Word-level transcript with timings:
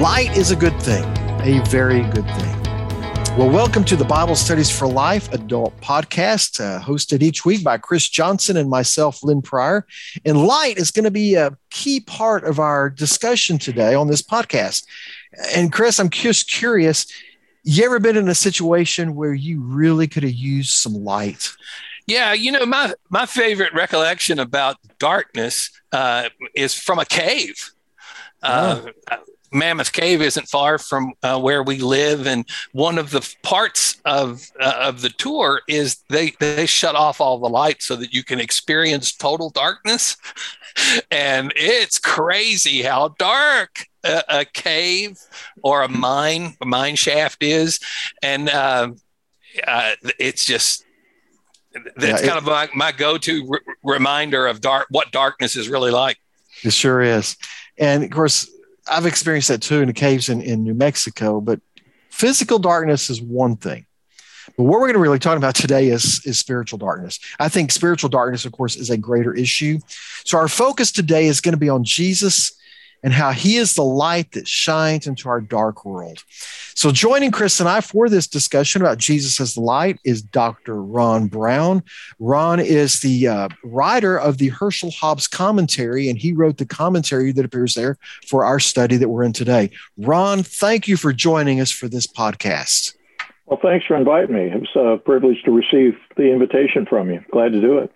Light 0.00 0.36
is 0.36 0.52
a 0.52 0.56
good 0.56 0.80
thing, 0.80 1.02
a 1.40 1.60
very 1.70 2.02
good 2.02 2.24
thing. 2.24 2.62
Well, 3.36 3.50
welcome 3.50 3.82
to 3.86 3.96
the 3.96 4.04
Bible 4.04 4.36
Studies 4.36 4.70
for 4.70 4.86
Life 4.86 5.32
adult 5.32 5.76
podcast, 5.80 6.60
uh, 6.60 6.80
hosted 6.80 7.20
each 7.20 7.44
week 7.44 7.64
by 7.64 7.78
Chris 7.78 8.08
Johnson 8.08 8.56
and 8.56 8.70
myself, 8.70 9.24
Lynn 9.24 9.42
Pryor. 9.42 9.88
And 10.24 10.46
light 10.46 10.78
is 10.78 10.92
going 10.92 11.06
to 11.06 11.10
be 11.10 11.34
a 11.34 11.56
key 11.70 11.98
part 11.98 12.44
of 12.44 12.60
our 12.60 12.88
discussion 12.88 13.58
today 13.58 13.96
on 13.96 14.06
this 14.06 14.22
podcast. 14.22 14.84
And 15.56 15.72
Chris, 15.72 15.98
I'm 15.98 16.10
just 16.10 16.48
curious 16.48 17.04
you 17.64 17.84
ever 17.84 17.98
been 17.98 18.16
in 18.16 18.28
a 18.28 18.36
situation 18.36 19.16
where 19.16 19.34
you 19.34 19.60
really 19.60 20.06
could 20.06 20.22
have 20.22 20.30
used 20.30 20.70
some 20.70 20.94
light? 20.94 21.50
Yeah, 22.06 22.34
you 22.34 22.52
know, 22.52 22.64
my 22.64 22.94
my 23.10 23.26
favorite 23.26 23.74
recollection 23.74 24.38
about 24.38 24.76
darkness 25.00 25.70
uh, 25.90 26.28
is 26.54 26.72
from 26.72 27.00
a 27.00 27.04
cave. 27.04 27.72
Uh, 28.44 28.82
oh. 29.10 29.16
Mammoth 29.52 29.92
Cave 29.92 30.20
isn't 30.20 30.48
far 30.48 30.78
from 30.78 31.12
uh, 31.22 31.38
where 31.40 31.62
we 31.62 31.78
live, 31.78 32.26
and 32.26 32.44
one 32.72 32.98
of 32.98 33.10
the 33.10 33.26
parts 33.42 34.00
of 34.04 34.42
uh, 34.60 34.74
of 34.78 35.00
the 35.00 35.10
tour 35.10 35.62
is 35.68 36.02
they 36.08 36.32
they 36.38 36.66
shut 36.66 36.94
off 36.94 37.20
all 37.20 37.38
the 37.38 37.48
lights 37.48 37.86
so 37.86 37.96
that 37.96 38.12
you 38.12 38.22
can 38.22 38.40
experience 38.40 39.12
total 39.12 39.50
darkness, 39.50 40.16
and 41.10 41.52
it's 41.56 41.98
crazy 41.98 42.82
how 42.82 43.14
dark 43.18 43.86
a, 44.04 44.22
a 44.28 44.44
cave 44.44 45.18
or 45.62 45.82
a 45.82 45.88
mine 45.88 46.54
a 46.60 46.66
mine 46.66 46.96
shaft 46.96 47.42
is, 47.42 47.80
and 48.22 48.48
uh, 48.48 48.90
uh 49.66 49.92
it's 50.18 50.44
just 50.44 50.84
that's 51.96 52.22
yeah, 52.22 52.28
kind 52.28 52.38
of 52.38 52.44
my, 52.44 52.68
my 52.74 52.92
go-to 52.92 53.48
r- 53.52 53.60
reminder 53.84 54.46
of 54.46 54.60
dark 54.60 54.86
what 54.90 55.12
darkness 55.12 55.54
is 55.54 55.68
really 55.68 55.90
like. 55.90 56.18
It 56.64 56.72
sure 56.72 57.02
is, 57.02 57.36
and 57.78 58.02
of 58.02 58.10
course 58.10 58.50
I've 58.90 59.06
experienced 59.06 59.48
that 59.48 59.62
too 59.62 59.80
in 59.80 59.86
the 59.86 59.92
caves 59.92 60.28
in, 60.28 60.40
in 60.40 60.62
New 60.62 60.74
Mexico, 60.74 61.40
but 61.40 61.60
physical 62.10 62.58
darkness 62.58 63.10
is 63.10 63.20
one 63.20 63.56
thing. 63.56 63.86
But 64.56 64.64
what 64.64 64.80
we're 64.80 64.86
going 64.86 64.94
to 64.94 65.00
really 65.00 65.18
talk 65.18 65.36
about 65.36 65.54
today 65.54 65.88
is, 65.88 66.24
is 66.24 66.38
spiritual 66.38 66.78
darkness. 66.78 67.20
I 67.38 67.48
think 67.48 67.70
spiritual 67.70 68.10
darkness, 68.10 68.44
of 68.44 68.52
course, 68.52 68.76
is 68.76 68.90
a 68.90 68.96
greater 68.96 69.34
issue. 69.34 69.78
So 70.24 70.38
our 70.38 70.48
focus 70.48 70.90
today 70.90 71.26
is 71.26 71.40
going 71.40 71.52
to 71.52 71.58
be 71.58 71.68
on 71.68 71.84
Jesus 71.84 72.57
and 73.02 73.12
how 73.12 73.30
he 73.30 73.56
is 73.56 73.74
the 73.74 73.82
light 73.82 74.32
that 74.32 74.48
shines 74.48 75.06
into 75.06 75.28
our 75.28 75.40
dark 75.40 75.84
world. 75.84 76.24
So, 76.74 76.90
joining 76.90 77.30
Chris 77.30 77.60
and 77.60 77.68
I 77.68 77.80
for 77.80 78.08
this 78.08 78.26
discussion 78.26 78.82
about 78.82 78.98
Jesus 78.98 79.40
as 79.40 79.54
the 79.54 79.60
light 79.60 79.98
is 80.04 80.22
Dr. 80.22 80.82
Ron 80.82 81.26
Brown. 81.26 81.82
Ron 82.18 82.60
is 82.60 83.00
the 83.00 83.28
uh, 83.28 83.48
writer 83.64 84.18
of 84.18 84.38
the 84.38 84.48
Herschel 84.48 84.90
Hobbs 84.90 85.26
commentary, 85.26 86.08
and 86.08 86.18
he 86.18 86.32
wrote 86.32 86.58
the 86.58 86.66
commentary 86.66 87.32
that 87.32 87.44
appears 87.44 87.74
there 87.74 87.98
for 88.26 88.44
our 88.44 88.60
study 88.60 88.96
that 88.96 89.08
we're 89.08 89.24
in 89.24 89.32
today. 89.32 89.70
Ron, 89.96 90.42
thank 90.42 90.88
you 90.88 90.96
for 90.96 91.12
joining 91.12 91.60
us 91.60 91.70
for 91.70 91.88
this 91.88 92.06
podcast. 92.06 92.94
Well, 93.46 93.58
thanks 93.62 93.86
for 93.86 93.96
inviting 93.96 94.34
me. 94.34 94.42
It 94.42 94.60
was 94.60 94.76
a 94.76 95.02
privilege 95.02 95.42
to 95.44 95.50
receive 95.50 95.96
the 96.16 96.30
invitation 96.30 96.84
from 96.84 97.10
you. 97.10 97.24
Glad 97.30 97.52
to 97.52 97.60
do 97.60 97.78
it. 97.78 97.90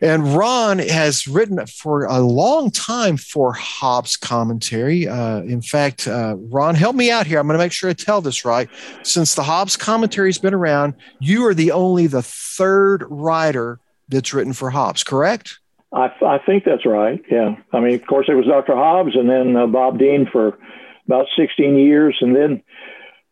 And 0.00 0.34
Ron 0.34 0.78
has 0.78 1.26
written 1.26 1.64
for 1.66 2.04
a 2.04 2.20
long 2.20 2.70
time 2.70 3.16
for 3.16 3.52
Hobbs 3.54 4.16
commentary. 4.16 5.08
Uh, 5.08 5.40
in 5.40 5.62
fact, 5.62 6.06
uh, 6.06 6.36
Ron, 6.36 6.74
help 6.74 6.94
me 6.94 7.10
out 7.10 7.26
here. 7.26 7.38
I'm 7.38 7.46
going 7.46 7.58
to 7.58 7.64
make 7.64 7.72
sure 7.72 7.88
I 7.88 7.94
tell 7.94 8.20
this 8.20 8.44
right. 8.44 8.68
Since 9.02 9.34
the 9.34 9.42
Hobbs 9.42 9.76
commentary 9.76 10.28
has 10.28 10.38
been 10.38 10.52
around, 10.52 10.94
you 11.18 11.46
are 11.46 11.54
the 11.54 11.72
only 11.72 12.06
the 12.06 12.22
third 12.22 13.04
writer 13.08 13.80
that's 14.08 14.34
written 14.34 14.52
for 14.52 14.70
Hobbs, 14.70 15.02
correct? 15.02 15.58
I, 15.92 16.12
I 16.24 16.38
think 16.44 16.64
that's 16.64 16.84
right. 16.84 17.22
Yeah. 17.30 17.56
I 17.72 17.80
mean, 17.80 17.94
of 17.94 18.06
course, 18.06 18.26
it 18.28 18.34
was 18.34 18.46
Dr. 18.46 18.74
Hobbs 18.74 19.14
and 19.14 19.30
then 19.30 19.56
uh, 19.56 19.66
Bob 19.66 19.98
Dean 19.98 20.28
for 20.30 20.58
about 21.06 21.26
16 21.36 21.76
years. 21.76 22.18
And 22.20 22.36
then 22.36 22.62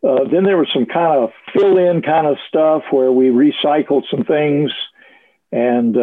uh, 0.03 0.23
then 0.31 0.43
there 0.43 0.57
was 0.57 0.69
some 0.73 0.85
kind 0.85 1.23
of 1.23 1.31
fill 1.53 1.77
in 1.77 2.01
kind 2.01 2.27
of 2.27 2.37
stuff 2.47 2.83
where 2.91 3.11
we 3.11 3.27
recycled 3.27 4.03
some 4.09 4.23
things. 4.23 4.71
And 5.51 5.97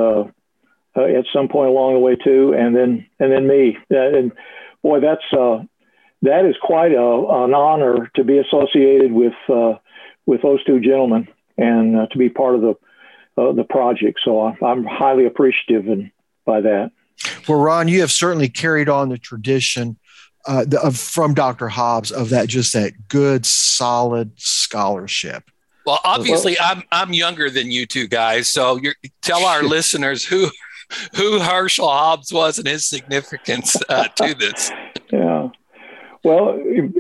uh, 0.97 1.05
at 1.05 1.25
some 1.33 1.49
point 1.49 1.71
along 1.71 1.95
the 1.95 2.01
way 2.01 2.17
too, 2.17 2.55
and 2.55 2.75
then 2.75 3.07
and 3.19 3.33
then 3.33 3.47
me. 3.47 3.77
Uh, 3.91 4.19
and 4.19 4.33
boy, 4.83 5.01
that's 5.01 5.25
uh, 5.33 5.63
that 6.23 6.45
is 6.45 6.57
quite 6.63 6.93
a, 6.93 7.45
an 7.45 7.55
honor 7.55 8.11
to 8.17 8.25
be 8.25 8.39
associated 8.39 9.13
with 9.13 9.35
uh, 9.49 9.75
with 10.27 10.43
those 10.43 10.63
two 10.65 10.81
gentlemen 10.81 11.29
and 11.59 11.97
uh, 11.97 12.07
to 12.09 12.19
be 12.19 12.29
part 12.29 12.55
of 12.55 12.61
the 12.61 12.75
uh, 13.37 13.53
the 13.53 13.65
project. 13.65 14.21
So 14.25 14.55
I'm 14.63 14.85
highly 14.85 15.27
appreciative 15.27 15.89
and 15.89 16.11
by 16.45 16.61
that. 16.61 16.91
Well, 17.49 17.59
Ron, 17.61 17.89
you 17.89 18.01
have 18.01 18.11
certainly 18.11 18.49
carried 18.49 18.89
on 18.89 19.09
the 19.09 19.19
tradition 19.19 19.97
uh, 20.47 20.65
the, 20.65 20.81
of, 20.81 20.97
from 20.97 21.35
Dr. 21.35 21.69
Hobbs 21.69 22.11
of 22.11 22.31
that 22.31 22.49
just 22.49 22.73
that 22.73 23.09
good, 23.09 23.47
solid 23.47 24.33
scholarship. 24.37 25.45
Well, 25.85 26.01
obviously, 26.05 26.59
I'm 26.61 26.85
I'm 26.93 27.13
younger 27.13 27.51
than 27.51 27.71
you 27.73 27.87
two 27.87 28.07
guys, 28.07 28.49
so 28.49 28.77
you 28.77 28.93
tell 29.21 29.45
our 29.45 29.63
listeners 29.65 30.25
who 30.25 30.49
who 31.15 31.39
Herschel 31.41 31.89
Hobbs 31.89 32.33
was 32.33 32.59
and 32.59 32.69
his 32.69 32.85
significance 32.85 33.77
uh, 33.89 34.09
to 34.09 34.35
this. 34.35 34.71
Yeah. 35.11 35.49
Well, 36.25 36.57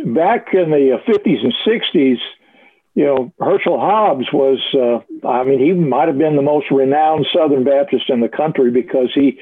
back 0.06 0.48
in 0.52 0.70
the 0.70 1.00
50s 1.06 1.44
and 1.44 1.54
60s, 1.64 2.18
you 2.94 3.04
know, 3.04 3.32
Herschel 3.38 3.80
Hobbs 3.80 4.26
was, 4.32 4.58
uh, 4.74 5.26
I 5.26 5.44
mean, 5.44 5.60
he 5.60 5.72
might 5.72 6.08
have 6.08 6.18
been 6.18 6.36
the 6.36 6.42
most 6.42 6.70
renowned 6.70 7.26
Southern 7.32 7.64
Baptist 7.64 8.10
in 8.10 8.20
the 8.20 8.28
country 8.28 8.70
because 8.70 9.08
he, 9.14 9.38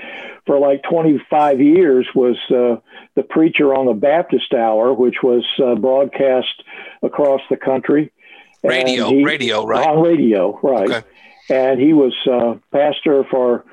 for 0.46 0.58
like 0.58 0.84
25 0.84 1.60
years, 1.60 2.06
was 2.14 2.36
uh, 2.50 2.76
the 3.16 3.22
preacher 3.24 3.74
on 3.74 3.86
the 3.86 3.92
Baptist 3.92 4.54
Hour, 4.54 4.94
which 4.94 5.16
was 5.22 5.44
uh, 5.62 5.74
broadcast 5.74 6.62
across 7.02 7.40
the 7.50 7.56
country. 7.56 8.12
Radio, 8.62 9.08
he, 9.08 9.24
radio, 9.24 9.66
right? 9.66 9.88
On 9.88 10.00
radio, 10.00 10.58
right. 10.62 10.90
Okay. 10.90 11.06
And 11.48 11.80
he 11.80 11.92
was 11.92 12.14
uh, 12.30 12.54
pastor 12.70 13.24
for 13.24 13.64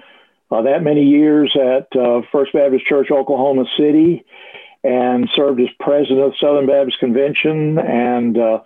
uh, 0.50 0.62
that 0.62 0.84
many 0.84 1.04
years 1.04 1.56
at 1.56 1.88
uh, 2.00 2.22
First 2.32 2.54
Baptist 2.54 2.86
Church, 2.86 3.12
Oklahoma 3.12 3.66
City, 3.78 4.24
and 4.84 5.28
served 5.36 5.60
as 5.60 5.68
president 5.80 6.22
of 6.22 6.34
Southern 6.40 6.68
Baptist 6.68 7.00
Convention. 7.00 7.78
And 7.78 8.38
uh, 8.38 8.60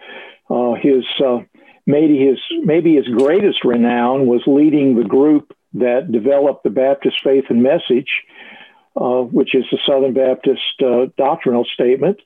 uh 0.50 0.74
his 0.76 1.04
uh, 1.24 1.40
maybe 1.86 2.20
his 2.20 2.40
maybe 2.64 2.96
his 2.96 3.08
greatest 3.08 3.64
renown 3.64 4.28
was 4.28 4.42
leading 4.46 4.96
the 4.96 5.08
group 5.08 5.56
that 5.74 6.12
developed 6.12 6.64
the 6.64 6.70
Baptist 6.70 7.18
Faith 7.24 7.46
and 7.50 7.64
Message, 7.64 8.10
uh, 8.96 9.22
which 9.22 9.56
is 9.56 9.64
the 9.72 9.80
Southern 9.88 10.14
Baptist 10.14 10.62
doctrinal 11.18 11.66
statement. 11.74 12.20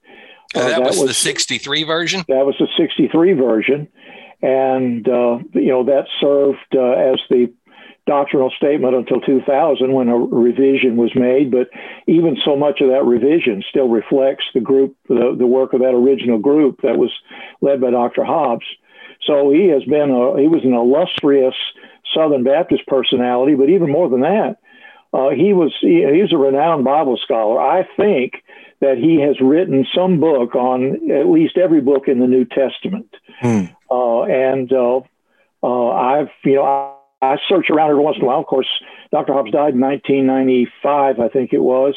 that, 0.53 0.69
that 0.69 0.81
was, 0.81 0.97
was, 0.97 1.07
the 1.07 1.13
63 1.13 1.83
version? 1.83 2.25
That 2.27 2.45
was 2.45 2.55
the 2.59 2.67
63 2.77 3.33
version. 3.33 3.87
And, 4.41 5.05
you 5.05 5.69
know, 5.69 5.83
that 5.85 6.07
served 6.19 6.59
as 6.73 7.19
the 7.29 7.53
doctrinal 8.05 8.51
statement 8.55 8.95
until 8.95 9.19
2000 9.21 9.91
when 9.91 10.09
a 10.09 10.17
revision 10.17 10.95
was 10.95 11.11
made, 11.15 11.49
but 11.51 11.69
even 12.07 12.37
so 12.45 12.55
much 12.55 12.81
of 12.81 12.89
that 12.89 13.03
revision 13.03 13.63
still 13.69 13.87
reflects 13.87 14.45
the 14.53 14.59
group, 14.59 14.95
the, 15.07 15.35
the 15.37 15.47
work 15.47 15.73
of 15.73 15.79
that 15.79 15.93
original 15.93 16.37
group 16.37 16.81
that 16.81 16.97
was 16.97 17.11
led 17.61 17.81
by 17.81 17.89
Dr. 17.89 18.23
Hobbs. 18.23 18.65
So 19.25 19.49
he 19.51 19.67
has 19.69 19.83
been 19.85 20.11
a, 20.11 20.39
he 20.39 20.47
was 20.47 20.63
an 20.63 20.73
illustrious 20.73 21.55
Southern 22.13 22.43
Baptist 22.43 22.85
personality, 22.87 23.55
but 23.55 23.69
even 23.69 23.91
more 23.91 24.09
than 24.09 24.21
that, 24.21 24.57
uh, 25.13 25.29
he 25.29 25.53
was 25.53 25.73
he, 25.79 26.05
he's 26.13 26.33
a 26.33 26.37
renowned 26.37 26.83
Bible 26.83 27.17
scholar. 27.17 27.59
I 27.59 27.87
think 27.97 28.43
that 28.81 28.97
he 28.97 29.21
has 29.21 29.39
written 29.41 29.85
some 29.95 30.19
book 30.19 30.55
on 30.55 31.09
at 31.09 31.27
least 31.27 31.57
every 31.57 31.81
book 31.81 32.07
in 32.07 32.19
the 32.19 32.27
New 32.27 32.45
Testament, 32.45 33.07
hmm. 33.39 33.63
uh, 33.89 34.23
and 34.23 34.71
uh, 34.73 34.99
uh 35.63 35.89
I've 35.89 36.29
you 36.43 36.55
know 36.55 36.63
I 36.63 36.94
search 37.47 37.69
around 37.69 37.89
every 37.89 38.03
once 38.03 38.17
in 38.17 38.23
a 38.23 38.25
while. 38.25 38.39
Of 38.39 38.47
course, 38.47 38.67
Dr. 39.11 39.33
Hobbs 39.33 39.51
died 39.51 39.73
in 39.73 39.81
1995, 39.81 41.19
I 41.19 41.29
think 41.29 41.53
it 41.53 41.61
was. 41.61 41.95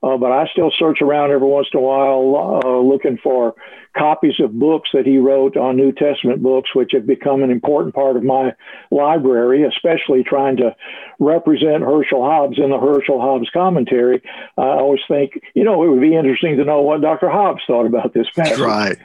Uh, 0.00 0.16
but 0.16 0.30
I 0.30 0.46
still 0.52 0.70
search 0.78 1.02
around 1.02 1.32
every 1.32 1.48
once 1.48 1.68
in 1.72 1.78
a 1.78 1.82
while 1.82 2.60
uh, 2.64 2.78
looking 2.78 3.18
for 3.20 3.54
copies 3.96 4.38
of 4.38 4.56
books 4.56 4.90
that 4.92 5.04
he 5.04 5.18
wrote 5.18 5.56
on 5.56 5.76
New 5.76 5.90
Testament 5.90 6.40
books, 6.40 6.72
which 6.72 6.92
have 6.92 7.04
become 7.04 7.42
an 7.42 7.50
important 7.50 7.96
part 7.96 8.16
of 8.16 8.22
my 8.22 8.52
library, 8.92 9.64
especially 9.64 10.22
trying 10.22 10.56
to 10.58 10.76
represent 11.18 11.82
Herschel 11.82 12.22
Hobbs 12.22 12.58
in 12.58 12.70
the 12.70 12.78
Herschel 12.78 13.20
Hobbs 13.20 13.50
commentary. 13.52 14.22
I 14.56 14.62
always 14.62 15.00
think, 15.08 15.40
you 15.54 15.64
know, 15.64 15.82
it 15.82 15.88
would 15.88 16.00
be 16.00 16.14
interesting 16.14 16.56
to 16.58 16.64
know 16.64 16.80
what 16.82 17.00
Dr. 17.00 17.28
Hobbs 17.28 17.62
thought 17.66 17.86
about 17.86 18.14
this 18.14 18.30
passage. 18.30 18.60
Right. 18.60 18.98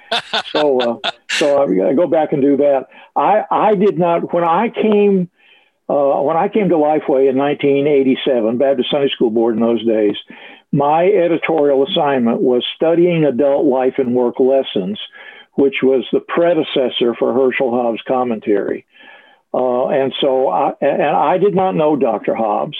so, 0.51 0.79
uh, 0.79 1.11
so 1.29 1.63
I 1.63 1.93
go 1.93 2.05
back 2.05 2.33
and 2.33 2.41
do 2.41 2.57
that. 2.57 2.87
I, 3.15 3.45
I 3.49 3.73
did 3.73 3.97
not, 3.97 4.31
when 4.31 4.43
I 4.43 4.69
came 4.69 5.29
uh, 5.89 6.21
when 6.21 6.37
I 6.37 6.47
came 6.47 6.69
to 6.69 6.75
Lifeway 6.75 7.29
in 7.29 7.37
1987, 7.37 8.57
Baptist 8.57 8.89
Sunday 8.89 9.09
School 9.09 9.31
Board 9.31 9.55
in 9.55 9.61
those 9.61 9.85
days, 9.85 10.15
my 10.71 11.05
editorial 11.05 11.85
assignment 11.85 12.41
was 12.41 12.65
studying 12.75 13.25
adult 13.25 13.65
life 13.65 13.95
and 13.97 14.15
work 14.15 14.39
lessons, 14.39 14.99
which 15.53 15.75
was 15.83 16.05
the 16.11 16.21
predecessor 16.21 17.13
for 17.19 17.33
Herschel 17.33 17.71
Hobbs' 17.71 18.01
commentary. 18.07 18.85
Uh, 19.53 19.87
and 19.89 20.13
so, 20.19 20.47
I, 20.47 20.73
and 20.81 21.03
I 21.03 21.37
did 21.37 21.53
not 21.53 21.75
know 21.75 21.95
Dr. 21.95 22.33
Hobbs, 22.33 22.77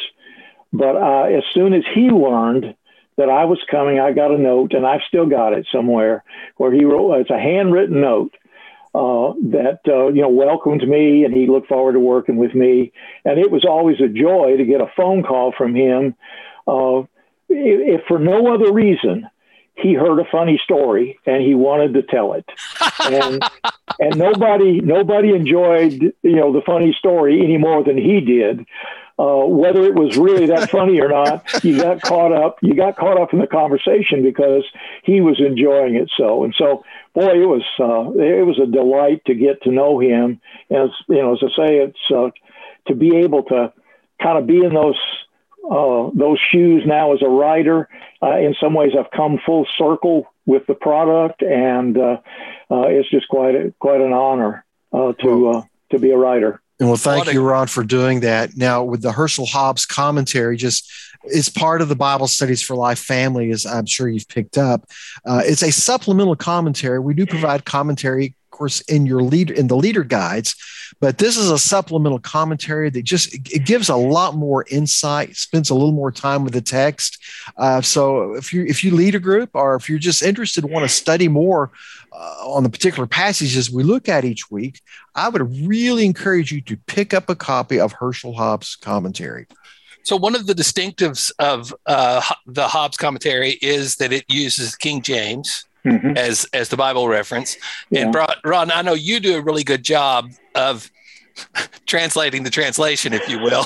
but 0.71 0.95
uh, 0.95 1.25
as 1.25 1.43
soon 1.53 1.73
as 1.73 1.83
he 1.93 2.09
learned 2.09 2.73
that 3.17 3.29
I 3.29 3.45
was 3.45 3.59
coming, 3.69 3.99
I 3.99 4.11
got 4.11 4.31
a 4.31 4.39
note, 4.39 4.73
and 4.73 4.87
I've 4.87 5.03
still 5.07 5.27
got 5.27 5.53
it 5.53 5.67
somewhere 5.71 6.23
where 6.57 6.73
he 6.73 6.83
wrote. 6.83 7.19
It's 7.19 7.29
a 7.29 7.37
handwritten 7.37 8.01
note 8.01 8.33
uh, 8.95 9.33
that 9.51 9.79
uh, 9.87 10.07
you 10.07 10.21
know 10.21 10.29
welcomed 10.29 10.87
me, 10.87 11.23
and 11.25 11.33
he 11.33 11.47
looked 11.47 11.67
forward 11.67 11.93
to 11.93 11.99
working 11.99 12.37
with 12.37 12.53
me. 12.53 12.91
And 13.25 13.39
it 13.39 13.51
was 13.51 13.65
always 13.65 13.99
a 13.99 14.07
joy 14.07 14.57
to 14.57 14.65
get 14.65 14.81
a 14.81 14.91
phone 14.95 15.23
call 15.23 15.53
from 15.57 15.75
him, 15.75 16.15
uh, 16.67 17.03
if 17.49 18.01
for 18.07 18.19
no 18.19 18.53
other 18.53 18.71
reason 18.71 19.27
he 19.75 19.93
heard 19.93 20.19
a 20.19 20.25
funny 20.31 20.59
story 20.63 21.17
and 21.25 21.41
he 21.41 21.55
wanted 21.55 21.93
to 21.95 22.03
tell 22.03 22.33
it 22.33 22.45
and 23.05 23.41
and 23.99 24.17
nobody 24.17 24.79
nobody 24.81 25.29
enjoyed 25.29 25.93
you 26.21 26.35
know 26.35 26.53
the 26.53 26.61
funny 26.65 26.95
story 26.97 27.41
any 27.43 27.57
more 27.57 27.83
than 27.83 27.97
he 27.97 28.21
did 28.21 28.65
uh, 29.19 29.45
whether 29.45 29.83
it 29.83 29.95
was 29.95 30.17
really 30.17 30.47
that 30.47 30.69
funny 30.69 30.99
or 30.99 31.09
not 31.09 31.63
you 31.63 31.77
got 31.77 32.01
caught 32.01 32.31
up 32.31 32.57
you 32.61 32.73
got 32.75 32.95
caught 32.97 33.19
up 33.19 33.33
in 33.33 33.39
the 33.39 33.47
conversation 33.47 34.23
because 34.23 34.63
he 35.03 35.21
was 35.21 35.39
enjoying 35.39 35.95
it 35.95 36.09
so 36.17 36.43
and 36.43 36.55
so 36.57 36.83
boy 37.13 37.41
it 37.41 37.45
was 37.45 37.63
uh, 37.79 38.09
it 38.19 38.45
was 38.45 38.59
a 38.59 38.65
delight 38.65 39.23
to 39.25 39.35
get 39.35 39.61
to 39.61 39.71
know 39.71 39.99
him 39.99 40.41
as 40.69 40.89
you 41.07 41.21
know 41.21 41.33
as 41.33 41.39
i 41.43 41.47
say 41.55 41.77
it's 41.77 42.11
uh, 42.15 42.29
to 42.87 42.95
be 42.95 43.17
able 43.17 43.43
to 43.43 43.71
kind 44.21 44.37
of 44.37 44.47
be 44.47 44.63
in 44.63 44.73
those 44.73 44.99
uh, 45.69 46.09
those 46.13 46.39
shoes 46.51 46.83
now 46.85 47.13
as 47.13 47.21
a 47.21 47.29
writer. 47.29 47.87
Uh, 48.21 48.37
in 48.37 48.55
some 48.59 48.73
ways, 48.73 48.91
I've 48.97 49.11
come 49.11 49.39
full 49.45 49.65
circle 49.77 50.27
with 50.45 50.65
the 50.67 50.73
product, 50.73 51.41
and 51.41 51.97
uh, 51.97 52.17
uh 52.69 52.83
it's 52.87 53.09
just 53.09 53.27
quite 53.29 53.55
a, 53.55 53.73
quite 53.79 54.01
an 54.01 54.13
honor 54.13 54.65
uh, 54.91 55.13
to 55.13 55.49
uh, 55.49 55.63
to 55.91 55.99
be 55.99 56.11
a 56.11 56.17
writer. 56.17 56.61
And 56.83 56.89
well, 56.89 56.97
thank 56.97 57.31
you, 57.31 57.41
Ron, 57.41 57.67
for 57.67 57.81
doing 57.85 58.19
that. 58.19 58.57
Now, 58.57 58.83
with 58.83 59.01
the 59.01 59.13
Herschel 59.13 59.45
Hobbs 59.45 59.85
commentary, 59.85 60.57
just 60.57 60.91
it's 61.23 61.47
part 61.47 61.81
of 61.81 61.87
the 61.87 61.95
Bible 61.95 62.27
Studies 62.27 62.61
for 62.61 62.75
Life 62.75 62.99
family, 62.99 63.51
as 63.51 63.65
I'm 63.65 63.85
sure 63.85 64.09
you've 64.09 64.27
picked 64.27 64.57
up. 64.57 64.89
Uh, 65.25 65.41
it's 65.45 65.63
a 65.63 65.71
supplemental 65.71 66.35
commentary. 66.35 66.99
We 66.99 67.13
do 67.13 67.23
mm-hmm. 67.23 67.29
provide 67.29 67.63
commentary 67.63 68.35
course, 68.53 68.81
in 68.81 69.05
your 69.05 69.21
leader 69.21 69.53
in 69.53 69.67
the 69.67 69.75
leader 69.75 70.03
guides, 70.03 70.55
but 70.99 71.17
this 71.17 71.35
is 71.37 71.49
a 71.49 71.57
supplemental 71.57 72.19
commentary 72.19 72.89
that 72.89 73.03
just 73.03 73.33
it 73.33 73.65
gives 73.65 73.89
a 73.89 73.95
lot 73.95 74.35
more 74.35 74.65
insight, 74.69 75.35
spends 75.35 75.69
a 75.69 75.73
little 75.73 75.91
more 75.91 76.11
time 76.11 76.43
with 76.43 76.53
the 76.53 76.61
text. 76.61 77.17
Uh, 77.57 77.81
so 77.81 78.33
if 78.35 78.53
you 78.53 78.63
if 78.65 78.83
you 78.83 78.95
lead 78.95 79.15
a 79.15 79.19
group 79.19 79.49
or 79.53 79.75
if 79.75 79.89
you're 79.89 79.99
just 79.99 80.23
interested, 80.23 80.63
want 80.63 80.83
to 80.83 80.89
study 80.89 81.27
more 81.27 81.71
uh, 82.13 82.47
on 82.47 82.63
the 82.63 82.69
particular 82.69 83.07
passages 83.07 83.71
we 83.71 83.83
look 83.83 84.07
at 84.07 84.23
each 84.23 84.49
week, 84.49 84.79
I 85.15 85.29
would 85.29 85.41
really 85.67 86.05
encourage 86.05 86.51
you 86.51 86.61
to 86.61 86.77
pick 86.87 87.13
up 87.13 87.29
a 87.29 87.35
copy 87.35 87.79
of 87.79 87.91
Herschel 87.91 88.33
Hobbs' 88.33 88.75
commentary. 88.75 89.47
So 90.03 90.17
one 90.17 90.35
of 90.35 90.47
the 90.47 90.53
distinctives 90.53 91.31
of 91.39 91.73
uh, 91.85 92.21
the 92.45 92.67
Hobbs 92.67 92.97
commentary 92.97 93.51
is 93.61 93.95
that 93.97 94.11
it 94.11 94.25
uses 94.27 94.75
King 94.75 95.01
James 95.01 95.65
mm-hmm. 95.85 96.17
as 96.17 96.45
as 96.53 96.69
the 96.69 96.77
Bible 96.77 97.07
reference. 97.07 97.57
Yeah. 97.89 98.05
And 98.05 98.15
Ron, 98.43 98.71
I 98.71 98.81
know 98.81 98.93
you 98.93 99.19
do 99.19 99.37
a 99.37 99.41
really 99.41 99.63
good 99.63 99.83
job 99.83 100.31
of 100.55 100.89
translating 101.85 102.43
the 102.43 102.49
translation, 102.49 103.13
if 103.13 103.27
you 103.27 103.39
will, 103.39 103.65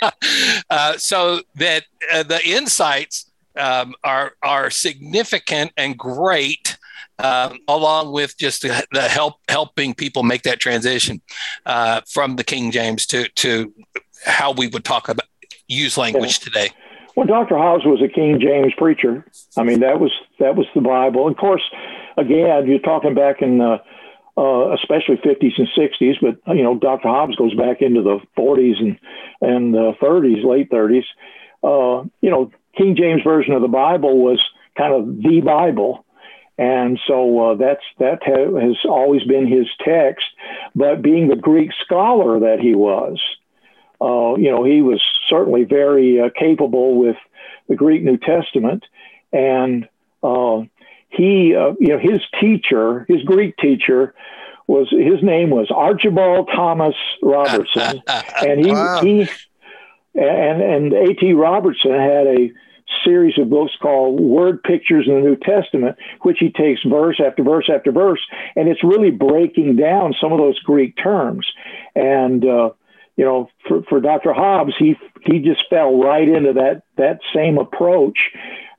uh, 0.70 0.96
so 0.96 1.40
that 1.56 1.84
uh, 2.12 2.22
the 2.22 2.46
insights 2.46 3.30
um, 3.56 3.94
are 4.04 4.32
are 4.42 4.70
significant 4.70 5.72
and 5.76 5.98
great. 5.98 6.76
Um, 7.20 7.58
along 7.66 8.12
with 8.12 8.38
just 8.38 8.62
the, 8.62 8.86
the, 8.92 9.08
help 9.08 9.40
helping 9.48 9.92
people 9.92 10.22
make 10.22 10.42
that 10.42 10.60
transition 10.60 11.20
uh, 11.66 12.02
from 12.08 12.36
the 12.36 12.44
King 12.44 12.70
James 12.70 13.06
to 13.06 13.28
to 13.30 13.74
how 14.24 14.52
we 14.52 14.68
would 14.68 14.84
talk 14.84 15.08
about 15.08 15.26
use 15.66 15.98
language 15.98 16.38
today. 16.38 16.70
Well, 17.16 17.26
Dr. 17.26 17.56
Hobbs 17.56 17.84
was 17.84 18.00
a 18.02 18.08
King 18.08 18.38
James 18.40 18.72
preacher. 18.76 19.24
I 19.56 19.62
mean, 19.64 19.80
that 19.80 19.98
was 20.00 20.12
that 20.38 20.56
was 20.56 20.66
the 20.74 20.80
Bible. 20.80 21.28
Of 21.28 21.36
course, 21.36 21.62
again, 22.16 22.66
you're 22.66 22.78
talking 22.78 23.14
back 23.14 23.42
in 23.42 23.58
the 23.58 23.78
uh, 24.38 24.72
especially 24.74 25.16
50s 25.16 25.58
and 25.58 25.68
60s, 25.76 26.14
but 26.20 26.54
you 26.54 26.62
know, 26.62 26.78
Dr. 26.78 27.08
Hobbs 27.08 27.34
goes 27.34 27.54
back 27.54 27.82
into 27.82 28.02
the 28.02 28.20
40s 28.38 28.78
and 28.78 28.98
and 29.40 29.74
uh, 29.74 29.92
30s, 30.00 30.44
late 30.44 30.70
30s. 30.70 31.04
Uh, 31.62 32.04
you 32.20 32.30
know, 32.30 32.50
King 32.76 32.94
James 32.96 33.22
version 33.24 33.54
of 33.54 33.62
the 33.62 33.68
Bible 33.68 34.22
was 34.22 34.40
kind 34.76 34.94
of 34.94 35.22
the 35.22 35.40
Bible, 35.40 36.04
and 36.56 37.00
so 37.08 37.50
uh, 37.50 37.54
that's 37.56 37.82
that 37.98 38.20
ha- 38.22 38.60
has 38.60 38.76
always 38.84 39.24
been 39.24 39.48
his 39.48 39.66
text. 39.84 40.24
But 40.74 41.02
being 41.02 41.26
the 41.26 41.36
Greek 41.36 41.70
scholar 41.84 42.38
that 42.40 42.60
he 42.60 42.76
was, 42.76 43.20
uh, 44.00 44.36
you 44.36 44.52
know, 44.52 44.62
he 44.62 44.82
was 44.82 45.02
certainly 45.28 45.64
very 45.64 46.20
uh, 46.20 46.30
capable 46.38 46.96
with 46.96 47.16
the 47.68 47.76
Greek 47.76 48.02
New 48.02 48.16
Testament, 48.16 48.84
and 49.32 49.88
uh, 50.22 50.62
he, 51.10 51.54
uh, 51.54 51.72
you 51.78 51.88
know, 51.88 51.98
his 51.98 52.20
teacher, 52.40 53.04
his 53.08 53.22
Greek 53.22 53.56
teacher, 53.56 54.14
was 54.66 54.88
his 54.90 55.22
name 55.22 55.50
was 55.50 55.70
Archibald 55.74 56.50
Thomas 56.54 56.94
Robertson, 57.22 58.02
and 58.08 58.64
he 58.64 58.70
wow. 58.70 59.00
he 59.02 59.28
and 60.14 60.62
and 60.62 60.92
A.T. 60.92 61.32
Robertson 61.32 61.92
had 61.92 62.26
a 62.26 62.52
series 63.04 63.38
of 63.38 63.50
books 63.50 63.72
called 63.80 64.20
Word 64.20 64.62
Pictures 64.62 65.06
in 65.06 65.14
the 65.14 65.20
New 65.20 65.36
Testament, 65.36 65.96
which 66.22 66.38
he 66.38 66.50
takes 66.50 66.82
verse 66.82 67.20
after 67.24 67.42
verse 67.42 67.70
after 67.74 67.92
verse, 67.92 68.20
and 68.56 68.68
it's 68.68 68.84
really 68.84 69.10
breaking 69.10 69.76
down 69.76 70.14
some 70.20 70.32
of 70.32 70.38
those 70.38 70.58
Greek 70.60 70.96
terms. 71.02 71.46
And 71.94 72.44
uh, 72.44 72.70
you 73.18 73.24
know, 73.24 73.50
for, 73.66 73.82
for 73.88 74.00
Dr. 74.00 74.32
Hobbs, 74.32 74.74
he 74.78 74.94
he 75.24 75.40
just 75.40 75.64
fell 75.68 76.00
right 76.00 76.26
into 76.26 76.52
that 76.52 76.82
that 76.96 77.18
same 77.34 77.58
approach, 77.58 78.16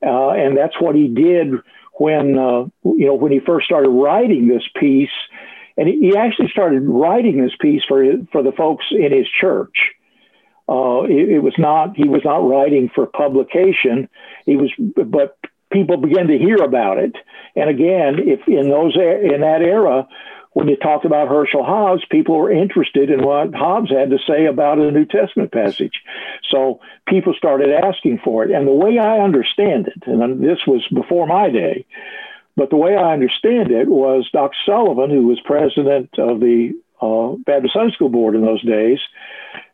uh, 0.04 0.30
and 0.30 0.56
that's 0.56 0.80
what 0.80 0.96
he 0.96 1.08
did 1.08 1.52
when 1.98 2.38
uh, 2.38 2.64
you 2.82 3.06
know 3.06 3.14
when 3.14 3.32
he 3.32 3.40
first 3.40 3.66
started 3.66 3.90
writing 3.90 4.48
this 4.48 4.66
piece, 4.74 5.10
and 5.76 5.86
he, 5.86 6.16
actually 6.16 6.48
started 6.48 6.80
writing 6.84 7.42
this 7.42 7.52
piece 7.60 7.82
for 7.86 8.02
for 8.32 8.42
the 8.42 8.52
folks 8.52 8.86
in 8.90 9.12
his 9.12 9.26
church. 9.28 9.76
Uh, 10.66 11.02
it, 11.02 11.28
it, 11.28 11.42
was 11.42 11.54
not 11.58 11.94
he 11.94 12.08
was 12.08 12.22
not 12.24 12.38
writing 12.38 12.90
for 12.94 13.04
publication. 13.04 14.08
He 14.46 14.56
was, 14.56 14.70
but 14.78 15.36
people 15.70 15.98
began 15.98 16.28
to 16.28 16.38
hear 16.38 16.62
about 16.62 16.96
it. 16.96 17.14
And 17.56 17.68
again, 17.68 18.16
if 18.20 18.40
in 18.48 18.70
those 18.70 18.96
in 18.96 19.42
that 19.42 19.60
era, 19.60 20.08
when 20.52 20.68
you 20.68 20.76
talked 20.76 21.04
about 21.04 21.28
Herschel 21.28 21.64
Hobbs, 21.64 22.02
people 22.10 22.36
were 22.36 22.50
interested 22.50 23.10
in 23.10 23.22
what 23.22 23.54
Hobbs 23.54 23.90
had 23.90 24.10
to 24.10 24.18
say 24.26 24.46
about 24.46 24.78
a 24.78 24.90
New 24.90 25.04
Testament 25.04 25.52
passage. 25.52 26.02
So 26.50 26.80
people 27.08 27.34
started 27.34 27.70
asking 27.70 28.20
for 28.24 28.44
it. 28.44 28.50
And 28.50 28.66
the 28.66 28.72
way 28.72 28.98
I 28.98 29.20
understand 29.20 29.88
it, 29.88 30.06
and 30.06 30.42
this 30.42 30.58
was 30.66 30.86
before 30.92 31.26
my 31.26 31.50
day, 31.50 31.86
but 32.56 32.70
the 32.70 32.76
way 32.76 32.96
I 32.96 33.12
understand 33.12 33.70
it 33.70 33.88
was 33.88 34.28
Dr. 34.32 34.56
Sullivan, 34.66 35.10
who 35.10 35.28
was 35.28 35.40
president 35.44 36.10
of 36.18 36.40
the 36.40 36.72
uh, 37.00 37.36
Baptist 37.46 37.74
Sunday 37.74 37.94
School 37.94 38.08
Board 38.08 38.34
in 38.34 38.44
those 38.44 38.62
days, 38.62 38.98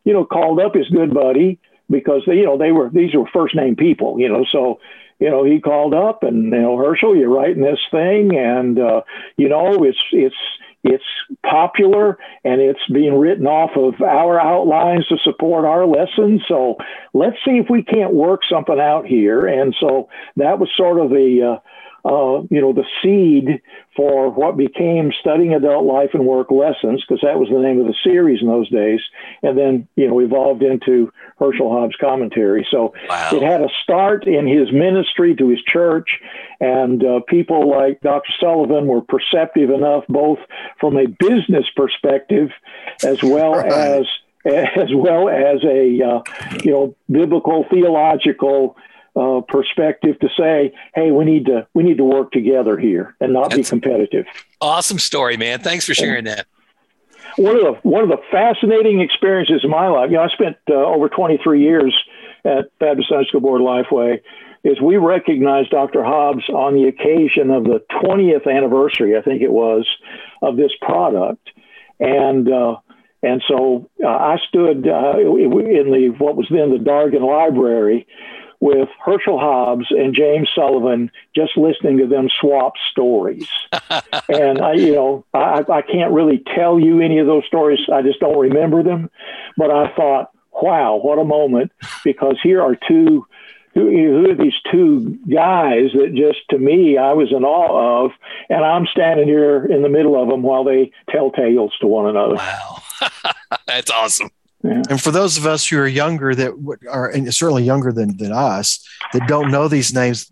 you 0.04 0.12
know, 0.12 0.24
called 0.24 0.60
up 0.60 0.74
his 0.74 0.88
good 0.88 1.12
buddy 1.12 1.58
because 1.90 2.22
they, 2.26 2.34
you 2.36 2.44
know 2.44 2.58
they 2.58 2.72
were 2.72 2.90
these 2.90 3.14
were 3.14 3.26
first 3.32 3.54
name 3.54 3.76
people, 3.76 4.20
you 4.20 4.28
know, 4.28 4.44
so 4.50 4.80
you 5.18 5.30
know 5.30 5.44
he 5.44 5.60
called 5.60 5.94
up 5.94 6.22
and 6.22 6.44
you 6.44 6.60
know 6.60 6.76
Herschel, 6.76 7.16
you're 7.16 7.28
writing 7.28 7.62
this 7.62 7.80
thing, 7.90 8.36
and 8.36 8.78
uh, 8.78 9.02
you 9.36 9.48
know 9.48 9.84
it's 9.84 9.98
it's 10.12 10.36
it's 10.86 11.04
popular 11.42 12.18
and 12.44 12.60
it's 12.60 12.80
being 12.92 13.14
written 13.14 13.46
off 13.46 13.70
of 13.76 14.00
our 14.00 14.40
outlines 14.40 15.06
to 15.08 15.16
support 15.24 15.64
our 15.64 15.86
lessons. 15.86 16.42
So 16.48 16.76
let's 17.12 17.36
see 17.44 17.58
if 17.58 17.66
we 17.68 17.82
can't 17.82 18.14
work 18.14 18.40
something 18.50 18.78
out 18.78 19.06
here. 19.06 19.46
And 19.46 19.74
so 19.80 20.08
that 20.36 20.58
was 20.58 20.68
sort 20.76 21.00
of 21.00 21.10
the, 21.10 21.56
uh, 21.56 21.60
uh, 22.06 22.42
you 22.50 22.60
know, 22.60 22.72
the 22.72 22.84
seed 23.02 23.60
for 23.96 24.30
what 24.30 24.56
became 24.56 25.10
Studying 25.20 25.54
Adult 25.54 25.84
Life 25.84 26.10
and 26.12 26.24
Work 26.24 26.50
Lessons, 26.52 27.02
because 27.02 27.20
that 27.22 27.38
was 27.38 27.48
the 27.50 27.58
name 27.58 27.80
of 27.80 27.86
the 27.86 27.96
series 28.04 28.40
in 28.40 28.46
those 28.46 28.70
days, 28.70 29.00
and 29.42 29.58
then, 29.58 29.88
you 29.96 30.06
know, 30.06 30.20
evolved 30.20 30.62
into 30.62 31.12
Herschel 31.38 31.70
Hobbs 31.70 31.96
commentary. 32.00 32.66
So 32.70 32.94
wow. 33.08 33.30
it 33.32 33.42
had 33.42 33.60
a 33.60 33.68
start 33.82 34.26
in 34.26 34.46
his 34.46 34.72
ministry 34.72 35.34
to 35.34 35.48
his 35.48 35.60
church, 35.62 36.08
and 36.60 37.04
uh, 37.04 37.20
people 37.26 37.68
like 37.68 38.00
Dr. 38.02 38.30
Sullivan 38.38 38.86
were 38.86 39.02
perceptive 39.02 39.70
enough, 39.70 40.04
both 40.08 40.38
from 40.78 40.96
a 40.96 41.06
business 41.06 41.66
perspective 41.74 42.50
as 43.02 43.20
well 43.22 43.54
right. 43.54 43.72
as 43.72 44.06
as 44.46 44.90
well 44.94 45.28
as 45.28 45.64
a 45.64 46.00
uh, 46.02 46.22
you 46.62 46.70
know 46.70 46.94
biblical 47.10 47.64
theological 47.68 48.76
uh, 49.16 49.40
perspective 49.48 50.18
to 50.20 50.28
say, 50.36 50.72
hey, 50.94 51.10
we 51.10 51.24
need 51.24 51.46
to 51.46 51.66
we 51.74 51.82
need 51.82 51.96
to 51.96 52.04
work 52.04 52.32
together 52.32 52.78
here 52.78 53.16
and 53.20 53.32
not 53.32 53.50
That's 53.50 53.56
be 53.56 53.62
competitive. 53.64 54.26
Awesome 54.60 54.98
story, 54.98 55.36
man. 55.36 55.60
Thanks 55.60 55.86
for 55.86 55.94
sharing 55.94 56.24
that. 56.24 56.46
One 57.36 57.56
of 57.56 57.62
the 57.62 57.88
one 57.88 58.02
of 58.02 58.08
the 58.10 58.22
fascinating 58.30 59.00
experiences 59.00 59.62
in 59.64 59.70
my 59.70 59.88
life, 59.88 60.10
you 60.10 60.16
know, 60.16 60.22
I 60.22 60.28
spent 60.28 60.56
uh, 60.70 60.74
over 60.74 61.08
23 61.08 61.62
years 61.62 61.96
at 62.44 62.78
Baptist 62.78 63.08
Sunday 63.08 63.26
School 63.28 63.40
Board 63.40 63.60
Lifeway. 63.60 64.20
Is 64.64 64.80
we 64.80 64.96
recognized 64.96 65.70
Dr. 65.70 66.02
Hobbs 66.02 66.48
on 66.48 66.74
the 66.74 66.88
occasion 66.88 67.52
of 67.52 67.64
the 67.64 67.84
20th 68.02 68.48
anniversary, 68.52 69.16
I 69.16 69.22
think 69.22 69.40
it 69.40 69.52
was, 69.52 69.86
of 70.42 70.56
this 70.56 70.72
product, 70.80 71.50
and 72.00 72.50
uh, 72.50 72.76
and 73.22 73.42
so 73.46 73.88
uh, 74.02 74.08
I 74.08 74.38
stood 74.48 74.88
uh, 74.88 75.18
in 75.18 75.90
the 75.90 76.14
what 76.18 76.36
was 76.36 76.48
then 76.50 76.70
the 76.70 76.78
Dargan 76.78 77.26
Library 77.26 78.06
with 78.60 78.88
Herschel 79.04 79.38
Hobbs 79.38 79.86
and 79.90 80.14
James 80.14 80.48
Sullivan 80.54 81.10
just 81.34 81.56
listening 81.56 81.98
to 81.98 82.06
them 82.06 82.28
swap 82.40 82.74
stories. 82.90 83.48
and 84.28 84.60
I, 84.60 84.74
you 84.74 84.94
know, 84.94 85.24
I, 85.34 85.64
I 85.70 85.82
can't 85.82 86.12
really 86.12 86.42
tell 86.54 86.78
you 86.78 87.00
any 87.00 87.18
of 87.18 87.26
those 87.26 87.44
stories. 87.46 87.80
I 87.92 88.02
just 88.02 88.20
don't 88.20 88.38
remember 88.38 88.82
them. 88.82 89.10
But 89.56 89.70
I 89.70 89.94
thought, 89.94 90.30
wow, 90.52 90.96
what 90.96 91.18
a 91.18 91.24
moment! 91.24 91.72
Because 92.04 92.36
here 92.42 92.62
are 92.62 92.76
two. 92.88 93.26
Who, 93.74 94.30
are 94.30 94.34
these 94.34 94.54
two 94.72 95.18
guys 95.30 95.90
that 95.92 96.14
just 96.14 96.38
to 96.48 96.58
me 96.58 96.96
I 96.96 97.12
was 97.12 97.30
in 97.30 97.44
awe 97.44 98.06
of, 98.06 98.12
and 98.48 98.64
I'm 98.64 98.86
standing 98.86 99.28
here 99.28 99.66
in 99.66 99.82
the 99.82 99.90
middle 99.90 100.20
of 100.20 100.30
them 100.30 100.40
while 100.40 100.64
they 100.64 100.92
tell 101.10 101.30
tales 101.30 101.74
to 101.82 101.86
one 101.86 102.06
another. 102.06 102.36
Wow, 102.36 102.82
that's 103.66 103.90
awesome. 103.90 104.30
Yeah. 104.66 104.82
And 104.90 105.00
for 105.00 105.10
those 105.10 105.38
of 105.38 105.46
us 105.46 105.66
who 105.66 105.78
are 105.78 105.86
younger 105.86 106.34
that 106.34 106.52
are 106.90 107.08
and 107.08 107.32
certainly 107.34 107.62
younger 107.62 107.92
than, 107.92 108.16
than 108.16 108.32
us 108.32 108.86
that 109.12 109.28
don't 109.28 109.50
know 109.50 109.68
these 109.68 109.94
names, 109.94 110.30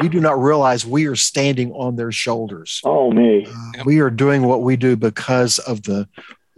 we 0.00 0.08
do 0.08 0.20
not 0.20 0.40
realize 0.40 0.84
we 0.84 1.06
are 1.06 1.16
standing 1.16 1.72
on 1.72 1.96
their 1.96 2.12
shoulders. 2.12 2.80
Oh 2.84 3.10
me. 3.10 3.46
Uh, 3.46 3.84
we 3.84 4.00
are 4.00 4.10
doing 4.10 4.42
what 4.42 4.62
we 4.62 4.76
do 4.76 4.96
because 4.96 5.58
of 5.60 5.82
the 5.84 6.08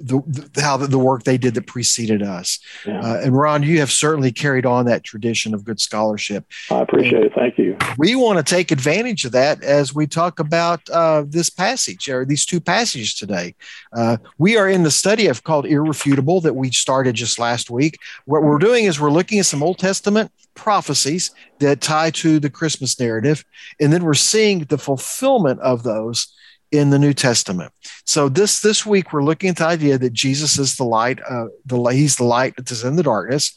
the, 0.00 0.48
the, 0.54 0.62
how 0.62 0.76
the, 0.76 0.98
work 0.98 1.24
they 1.24 1.38
did 1.38 1.54
that 1.54 1.66
preceded 1.66 2.22
us. 2.22 2.58
Yeah. 2.86 3.00
Uh, 3.00 3.20
and 3.24 3.36
Ron, 3.36 3.62
you 3.62 3.78
have 3.80 3.90
certainly 3.90 4.32
carried 4.32 4.66
on 4.66 4.86
that 4.86 5.04
tradition 5.04 5.54
of 5.54 5.64
good 5.64 5.80
scholarship. 5.80 6.44
I 6.70 6.80
appreciate 6.80 7.14
and 7.14 7.24
it. 7.24 7.32
Thank 7.34 7.58
you. 7.58 7.76
We 7.98 8.14
want 8.14 8.38
to 8.38 8.54
take 8.54 8.70
advantage 8.70 9.24
of 9.24 9.32
that 9.32 9.62
as 9.62 9.94
we 9.94 10.06
talk 10.06 10.38
about 10.38 10.88
uh, 10.90 11.24
this 11.26 11.50
passage 11.50 12.08
or 12.08 12.24
these 12.24 12.44
two 12.44 12.60
passages 12.60 13.14
today. 13.14 13.54
Uh, 13.92 14.16
we 14.38 14.56
are 14.56 14.68
in 14.68 14.82
the 14.82 14.90
study 14.90 15.26
of 15.26 15.44
called 15.44 15.66
Irrefutable 15.66 16.40
that 16.42 16.56
we 16.56 16.70
started 16.70 17.14
just 17.14 17.38
last 17.38 17.70
week. 17.70 17.98
What 18.24 18.42
we're 18.42 18.58
doing 18.58 18.84
is 18.84 19.00
we're 19.00 19.10
looking 19.10 19.38
at 19.38 19.46
some 19.46 19.62
Old 19.62 19.78
Testament 19.78 20.30
prophecies 20.54 21.30
that 21.58 21.80
tie 21.80 22.10
to 22.10 22.38
the 22.38 22.50
Christmas 22.50 22.98
narrative, 22.98 23.44
and 23.80 23.92
then 23.92 24.04
we're 24.04 24.14
seeing 24.14 24.60
the 24.64 24.78
fulfillment 24.78 25.60
of 25.60 25.82
those 25.82 26.34
in 26.72 26.90
the 26.90 26.98
New 26.98 27.12
Testament. 27.12 27.72
So 28.04 28.28
this 28.28 28.60
this 28.60 28.86
week 28.86 29.12
we're 29.12 29.24
looking 29.24 29.50
at 29.50 29.56
the 29.56 29.66
idea 29.66 29.98
that 29.98 30.12
Jesus 30.12 30.58
is 30.58 30.76
the 30.76 30.84
light, 30.84 31.20
uh, 31.28 31.46
the 31.66 31.82
he's 31.88 32.16
the 32.16 32.24
light 32.24 32.56
that 32.56 32.70
is 32.70 32.84
in 32.84 32.96
the 32.96 33.02
darkness, 33.02 33.54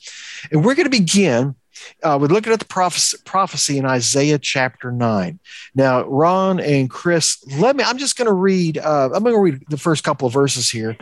and 0.51 0.63
we're 0.63 0.75
going 0.75 0.89
to 0.89 0.89
begin 0.89 1.55
uh, 2.03 2.17
with 2.20 2.32
looking 2.32 2.53
at 2.53 2.60
the 2.60 2.65
prophecy, 2.65 3.17
prophecy 3.25 3.77
in 3.77 3.86
Isaiah 3.86 4.39
chapter 4.39 4.91
nine. 4.91 5.39
Now, 5.75 6.03
Ron 6.05 6.60
and 6.60 6.89
Chris, 6.89 7.43
let 7.60 7.75
me. 7.75 7.84
I'm 7.84 7.98
just 7.98 8.17
going 8.17 8.27
to 8.27 8.34
read. 8.34 8.77
Uh, 8.77 9.10
I'm 9.13 9.24
going 9.24 9.36
to 9.36 9.39
read 9.39 9.63
the 9.70 9.77
first 9.77 10.03
couple 10.03 10.27
of 10.27 10.34
verses 10.34 10.70
here, 10.70 10.96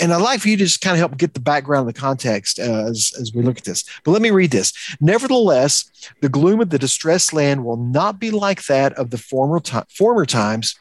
and 0.00 0.12
I'd 0.12 0.22
like 0.22 0.40
for 0.40 0.48
you 0.48 0.56
to 0.56 0.64
just 0.64 0.80
kind 0.80 0.94
of 0.94 0.98
help 0.98 1.16
get 1.16 1.34
the 1.34 1.40
background, 1.40 1.88
the 1.88 1.92
context 1.92 2.58
uh, 2.58 2.86
as 2.86 3.12
as 3.20 3.32
we 3.34 3.42
look 3.42 3.58
at 3.58 3.64
this. 3.64 3.84
But 4.04 4.12
let 4.12 4.22
me 4.22 4.30
read 4.30 4.50
this. 4.50 4.72
Nevertheless, 5.00 5.90
the 6.20 6.28
gloom 6.28 6.60
of 6.60 6.70
the 6.70 6.78
distressed 6.78 7.32
land 7.32 7.64
will 7.64 7.76
not 7.76 8.18
be 8.18 8.30
like 8.30 8.64
that 8.66 8.92
of 8.94 9.10
the 9.10 9.18
former 9.18 9.60
time, 9.60 9.84
former 9.88 10.26
times 10.26 10.76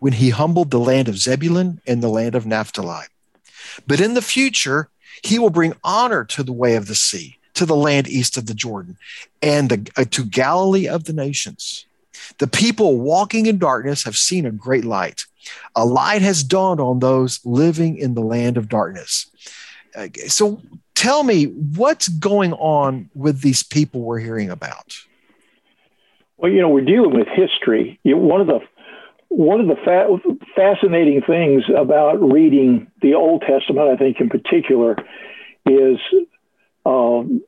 when 0.00 0.14
he 0.14 0.30
humbled 0.30 0.70
the 0.70 0.80
land 0.80 1.08
of 1.08 1.18
Zebulun 1.18 1.80
and 1.86 2.02
the 2.02 2.08
land 2.08 2.34
of 2.34 2.46
Naphtali. 2.46 3.06
But 3.86 4.00
in 4.00 4.14
the 4.14 4.22
future, 4.22 4.88
he 5.22 5.38
will 5.38 5.50
bring 5.50 5.74
honor 5.84 6.24
to 6.24 6.42
the 6.42 6.52
way 6.52 6.74
of 6.74 6.86
the 6.86 6.94
sea, 6.94 7.38
to 7.54 7.64
the 7.64 7.76
land 7.76 8.08
east 8.08 8.36
of 8.36 8.46
the 8.46 8.54
Jordan, 8.54 8.96
and 9.40 9.68
the, 9.68 9.90
uh, 9.96 10.04
to 10.10 10.24
Galilee 10.24 10.88
of 10.88 11.04
the 11.04 11.12
nations. 11.12 11.86
The 12.38 12.46
people 12.46 12.98
walking 12.98 13.46
in 13.46 13.58
darkness 13.58 14.04
have 14.04 14.16
seen 14.16 14.46
a 14.46 14.50
great 14.50 14.84
light. 14.84 15.24
A 15.76 15.84
light 15.84 16.22
has 16.22 16.42
dawned 16.42 16.80
on 16.80 16.98
those 16.98 17.40
living 17.44 17.96
in 17.96 18.14
the 18.14 18.20
land 18.20 18.56
of 18.56 18.68
darkness. 18.68 19.26
So 20.28 20.62
tell 20.94 21.24
me, 21.24 21.44
what's 21.44 22.08
going 22.08 22.52
on 22.54 23.10
with 23.14 23.40
these 23.40 23.62
people 23.62 24.02
we're 24.02 24.20
hearing 24.20 24.50
about? 24.50 24.96
Well, 26.36 26.50
you 26.50 26.60
know, 26.60 26.68
we're 26.68 26.84
dealing 26.84 27.14
with 27.14 27.28
history. 27.28 27.98
You 28.04 28.16
know, 28.16 28.22
one 28.22 28.40
of 28.40 28.46
the 28.46 28.60
one 29.30 29.60
of 29.60 29.68
the 29.68 29.76
fa- 29.76 30.36
fascinating 30.56 31.22
things 31.22 31.62
about 31.74 32.20
reading 32.20 32.90
the 33.00 33.14
Old 33.14 33.42
Testament, 33.42 33.88
I 33.88 33.96
think 33.96 34.20
in 34.20 34.28
particular, 34.28 34.96
is 35.64 35.98
um, 36.84 37.42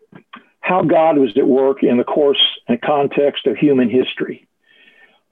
how 0.61 0.85
God 0.85 1.19
was 1.19 1.37
at 1.37 1.47
work 1.47 1.83
in 1.83 1.99
the 1.99 2.05
course 2.05 2.41
and 2.69 2.81
context 2.81 3.47
of 3.47 3.57
human 3.57 3.91
history. 3.91 4.47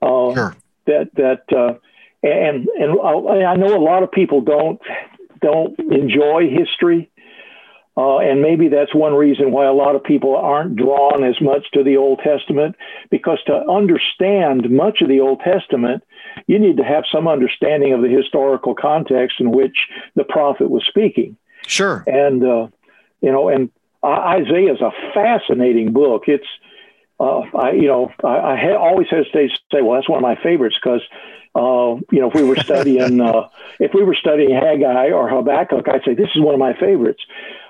Uh, 0.01 0.33
sure. 0.33 0.55
That 0.87 1.09
that 1.15 1.43
uh, 1.55 1.75
and 2.21 2.67
and 2.67 2.99
I 2.99 3.55
know 3.55 3.75
a 3.75 3.83
lot 3.83 4.03
of 4.03 4.11
people 4.11 4.41
don't 4.41 4.81
don't 5.41 5.79
enjoy 5.79 6.49
history. 6.49 7.10
Uh, 7.97 8.19
and 8.19 8.41
maybe 8.41 8.69
that's 8.69 8.95
one 8.95 9.13
reason 9.13 9.51
why 9.51 9.65
a 9.65 9.73
lot 9.73 9.95
of 9.95 10.03
people 10.03 10.35
aren't 10.35 10.77
drawn 10.77 11.25
as 11.25 11.39
much 11.41 11.69
to 11.73 11.83
the 11.83 11.97
Old 11.97 12.19
Testament, 12.19 12.75
because 13.09 13.39
to 13.47 13.53
understand 13.69 14.69
much 14.69 15.01
of 15.01 15.09
the 15.09 15.19
Old 15.19 15.41
Testament, 15.41 16.01
you 16.47 16.57
need 16.57 16.77
to 16.77 16.83
have 16.83 17.03
some 17.11 17.27
understanding 17.27 17.93
of 17.93 18.01
the 18.01 18.07
historical 18.07 18.73
context 18.75 19.41
in 19.41 19.51
which 19.51 19.87
the 20.15 20.23
prophet 20.23 20.69
was 20.69 20.85
speaking. 20.87 21.35
Sure. 21.67 22.03
And, 22.07 22.41
uh, 22.43 22.67
you 23.19 23.31
know, 23.31 23.49
and 23.49 23.69
Isaiah 24.03 24.73
is 24.73 24.81
a 24.81 24.91
fascinating 25.13 25.91
book. 25.91 26.23
It's, 26.27 26.47
uh, 27.21 27.41
I, 27.55 27.71
you 27.73 27.87
know, 27.87 28.11
I, 28.23 28.53
I 28.53 28.55
ha- 28.55 28.77
always 28.77 29.07
hesitate 29.09 29.51
to 29.51 29.59
say, 29.71 29.81
well, 29.81 29.95
that's 29.95 30.09
one 30.09 30.17
of 30.17 30.23
my 30.23 30.41
favorites 30.41 30.75
because, 30.81 31.01
uh, 31.55 32.01
you 32.11 32.19
know, 32.19 32.29
if 32.29 32.33
we 32.33 32.43
were 32.43 32.55
studying, 32.55 33.21
uh, 33.21 33.47
if 33.79 33.93
we 33.93 34.03
were 34.03 34.15
studying 34.15 34.51
Haggai 34.55 35.11
or 35.11 35.29
Habakkuk, 35.29 35.87
I'd 35.87 36.03
say 36.03 36.15
this 36.15 36.29
is 36.33 36.41
one 36.41 36.55
of 36.55 36.59
my 36.59 36.73
favorites 36.73 37.21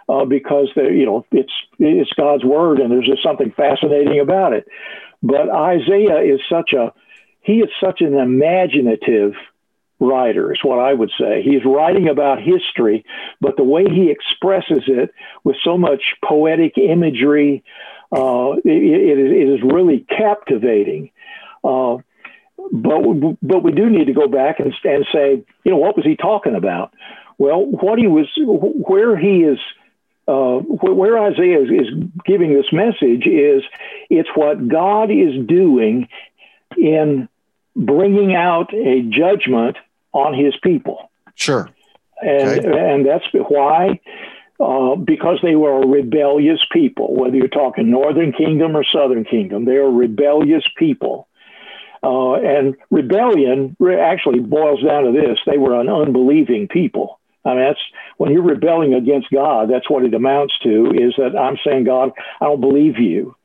uh, 0.08 0.26
because 0.26 0.70
you 0.76 1.06
know 1.06 1.26
it's 1.32 1.54
it's 1.80 2.12
God's 2.14 2.44
word 2.44 2.80
and 2.80 2.92
there's 2.92 3.08
just 3.08 3.24
something 3.24 3.52
fascinating 3.52 4.20
about 4.20 4.54
it. 4.54 4.68
But 5.24 5.50
Isaiah 5.50 6.22
is 6.22 6.40
such 6.50 6.74
a 6.74 6.94
he 7.42 7.60
is 7.60 7.70
such 7.80 8.02
an 8.02 8.16
imaginative 8.16 9.34
writer, 10.00 10.52
is 10.52 10.60
what 10.64 10.80
I 10.80 10.94
would 10.94 11.12
say. 11.20 11.44
He's 11.44 11.64
writing 11.64 12.10
about 12.10 12.40
history, 12.42 13.06
but 13.40 13.56
the 13.56 13.64
way 13.64 13.86
he 13.86 14.10
expresses 14.10 14.84
it 14.88 15.14
with 15.44 15.56
so 15.64 15.78
much 15.78 16.02
poetic 16.24 16.78
imagery, 16.78 17.64
uh, 18.12 18.54
it, 18.64 18.66
it, 18.66 19.20
is, 19.20 19.32
it 19.32 19.50
is 19.56 19.62
really 19.64 20.06
captivating. 20.10 21.12
Uh, 21.64 21.98
but 22.72 23.02
but 23.42 23.64
we 23.64 23.72
do 23.72 23.90
need 23.90 24.06
to 24.06 24.14
go 24.14 24.28
back 24.28 24.60
and, 24.60 24.74
and 24.84 25.06
say, 25.12 25.44
you 25.64 25.72
know, 25.72 25.78
what 25.78 25.96
was 25.96 26.06
he 26.06 26.16
talking 26.16 26.56
about? 26.56 26.94
Well, 27.38 27.66
what 27.66 27.98
he 27.98 28.08
was, 28.08 28.28
where 28.38 29.18
he 29.18 29.44
is 29.44 29.58
uh, 30.28 30.60
where 30.60 31.18
Isaiah 31.18 31.62
is, 31.62 31.70
is, 31.70 32.10
giving 32.26 32.54
this 32.54 32.72
message 32.72 33.26
is 33.26 33.64
it's 34.10 34.30
what 34.36 34.68
God 34.68 35.10
is 35.10 35.46
doing 35.46 36.08
in 36.78 37.28
bringing 37.76 38.36
out 38.36 38.74
a 38.74 39.02
judgment 39.02 39.78
on 40.14 40.34
his 40.34 40.54
people. 40.62 41.10
Sure. 41.36 41.70
And, 42.22 42.66
okay. 42.66 42.94
and 42.94 43.06
that's 43.06 43.26
why, 43.34 44.00
uh, 44.62 44.96
because 44.96 45.40
they 45.42 45.56
were 45.56 45.82
a 45.82 45.88
rebellious 45.88 46.60
people, 46.72 47.16
whether 47.16 47.36
you're 47.36 47.48
talking 47.48 47.90
Northern 47.90 48.32
Kingdom 48.32 48.78
or 48.78 48.84
Southern 48.84 49.26
Kingdom, 49.26 49.66
they 49.66 49.78
are 49.78 49.90
rebellious 49.90 50.64
people. 50.78 51.28
Uh, 52.04 52.34
and 52.36 52.76
rebellion 52.90 53.76
actually 54.00 54.40
boils 54.40 54.84
down 54.84 55.04
to 55.04 55.12
this 55.12 55.38
they 55.46 55.58
were 55.58 55.80
an 55.80 55.88
unbelieving 55.88 56.68
people. 56.68 57.20
I 57.46 57.50
mean, 57.50 57.60
that's 57.60 57.80
when 58.18 58.32
you're 58.32 58.44
rebelling 58.44 58.94
against 58.94 59.30
God, 59.32 59.70
that's 59.70 59.90
what 59.90 60.06
it 60.06 60.14
amounts 60.14 60.58
to 60.60 60.92
is 60.94 61.14
that 61.18 61.36
I'm 61.38 61.58
saying, 61.66 61.86
God, 61.86 62.12
I 62.40 62.46
don't 62.46 62.62
believe 62.62 63.00
you. 63.00 63.36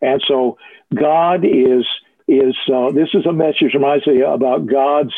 And 0.00 0.22
so 0.26 0.58
God 0.94 1.44
is, 1.44 1.86
is 2.32 2.56
uh, 2.72 2.90
this 2.92 3.08
is 3.14 3.26
a 3.26 3.32
message 3.32 3.72
from 3.72 3.84
Isaiah 3.84 4.30
about 4.30 4.66
God's 4.66 5.14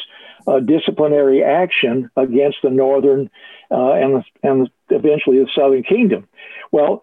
uh, 0.47 0.61
disciplinary 0.61 1.42
action 1.42 2.11
against 2.16 2.59
the 2.62 2.71
northern 2.71 3.30
uh, 3.71 3.92
and, 3.92 4.25
and 4.42 4.71
eventually 4.90 5.38
the 5.38 5.49
southern 5.54 5.83
kingdom. 5.83 6.28
Well, 6.71 7.02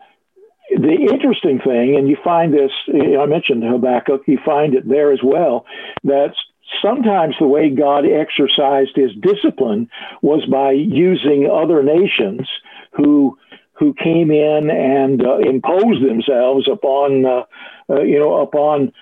the 0.69 1.07
interesting 1.11 1.59
thing, 1.59 1.95
and 1.97 2.07
you 2.07 2.17
find 2.23 2.53
this, 2.53 2.71
I 2.87 3.25
mentioned 3.25 3.63
Habakkuk, 3.63 4.21
you 4.27 4.39
find 4.45 4.73
it 4.73 4.87
there 4.87 5.11
as 5.11 5.19
well, 5.21 5.65
that 6.03 6.33
sometimes 6.81 7.35
the 7.39 7.47
way 7.47 7.69
God 7.69 8.05
exercised 8.05 8.95
his 8.95 9.11
discipline 9.21 9.89
was 10.21 10.45
by 10.45 10.71
using 10.71 11.49
other 11.51 11.83
nations 11.83 12.47
who 12.91 13.37
who 13.73 13.95
came 13.95 14.29
in 14.29 14.69
and 14.69 15.25
uh, 15.25 15.39
imposed 15.39 16.07
themselves 16.07 16.69
upon 16.71 17.25
uh, 17.25 17.43
uh, 17.89 18.01
you 18.01 18.19
know 18.19 18.41
upon 18.41 18.93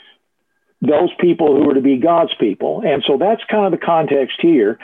those 0.82 1.10
people 1.20 1.56
who 1.56 1.68
were 1.68 1.74
to 1.74 1.82
be 1.82 1.98
God's 1.98 2.34
people. 2.40 2.82
And 2.86 3.04
so 3.06 3.18
that's 3.18 3.42
kind 3.50 3.66
of 3.66 3.78
the 3.78 3.86
context 3.86 4.38
here 4.40 4.80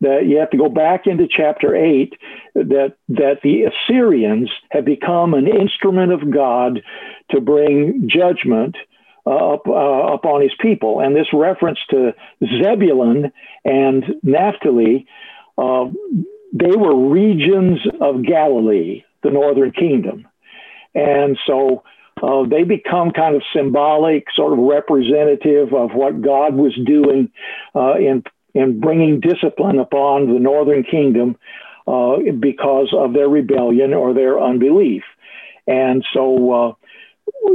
that 0.00 0.26
you 0.26 0.38
have 0.38 0.50
to 0.50 0.56
go 0.56 0.68
back 0.68 1.06
into 1.06 1.26
chapter 1.28 1.74
8 1.74 2.14
that 2.54 2.94
that 3.08 3.40
the 3.42 3.64
Assyrians 3.64 4.50
have 4.70 4.84
become 4.84 5.34
an 5.34 5.48
instrument 5.48 6.12
of 6.12 6.30
God 6.30 6.82
to 7.30 7.40
bring 7.40 8.08
judgment 8.08 8.76
uh, 9.26 9.54
up, 9.54 9.66
uh, 9.66 10.12
upon 10.14 10.40
his 10.40 10.52
people. 10.60 11.00
And 11.00 11.14
this 11.14 11.26
reference 11.32 11.78
to 11.90 12.14
Zebulun 12.42 13.32
and 13.64 14.04
Naphtali, 14.22 15.06
uh, 15.58 15.86
they 16.52 16.74
were 16.74 17.10
regions 17.10 17.80
of 18.00 18.24
Galilee, 18.24 19.04
the 19.22 19.30
northern 19.30 19.72
kingdom. 19.72 20.26
And 20.94 21.36
so 21.46 21.82
uh, 22.22 22.44
they 22.48 22.64
become 22.64 23.10
kind 23.12 23.36
of 23.36 23.42
symbolic, 23.54 24.26
sort 24.34 24.52
of 24.52 24.58
representative 24.58 25.72
of 25.72 25.92
what 25.92 26.20
God 26.20 26.54
was 26.54 26.74
doing 26.84 27.30
uh, 27.74 27.94
in 27.94 28.24
in 28.54 28.80
bringing 28.80 29.20
discipline 29.20 29.78
upon 29.78 30.32
the 30.32 30.40
northern 30.40 30.82
kingdom 30.82 31.36
uh, 31.86 32.16
because 32.38 32.92
of 32.92 33.12
their 33.12 33.28
rebellion 33.28 33.94
or 33.94 34.12
their 34.12 34.40
unbelief. 34.40 35.02
And 35.66 36.04
so, 36.12 36.52
uh, 36.52 36.72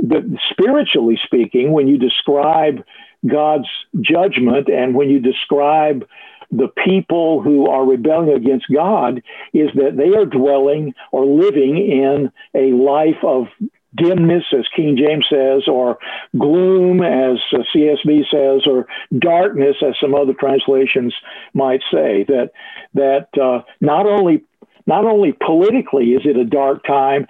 the, 0.01 0.37
spiritually 0.51 1.19
speaking, 1.25 1.73
when 1.73 1.87
you 1.87 1.97
describe 1.97 2.83
God's 3.25 3.67
judgment 3.99 4.69
and 4.69 4.95
when 4.95 5.09
you 5.09 5.19
describe 5.19 6.07
the 6.51 6.67
people 6.83 7.41
who 7.41 7.67
are 7.67 7.85
rebelling 7.85 8.29
against 8.29 8.67
God, 8.73 9.21
is 9.53 9.69
that 9.75 9.97
they 9.97 10.15
are 10.17 10.25
dwelling 10.25 10.93
or 11.11 11.25
living 11.25 11.77
in 11.77 12.31
a 12.53 12.71
life 12.71 13.23
of 13.23 13.47
dimness, 13.95 14.43
as 14.57 14.65
King 14.75 14.97
James 14.97 15.25
says, 15.29 15.63
or 15.67 15.97
gloom, 16.37 17.01
as 17.01 17.37
CSB 17.75 18.23
says, 18.31 18.67
or 18.67 18.87
darkness, 19.17 19.77
as 19.85 19.95
some 19.99 20.15
other 20.15 20.33
translations 20.33 21.13
might 21.53 21.81
say. 21.91 22.25
That 22.27 22.51
that 22.93 23.27
uh, 23.41 23.63
not 23.81 24.05
only 24.05 24.43
not 24.85 25.05
only 25.05 25.33
politically 25.33 26.11
is 26.11 26.21
it 26.25 26.37
a 26.37 26.45
dark 26.45 26.83
time, 26.85 27.27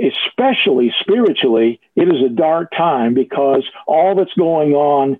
especially 0.00 0.92
spiritually, 1.00 1.80
it 1.96 2.08
is 2.08 2.22
a 2.24 2.34
dark 2.34 2.70
time 2.76 3.14
because 3.14 3.64
all 3.86 4.14
that's 4.14 4.32
going 4.34 4.72
on 4.72 5.18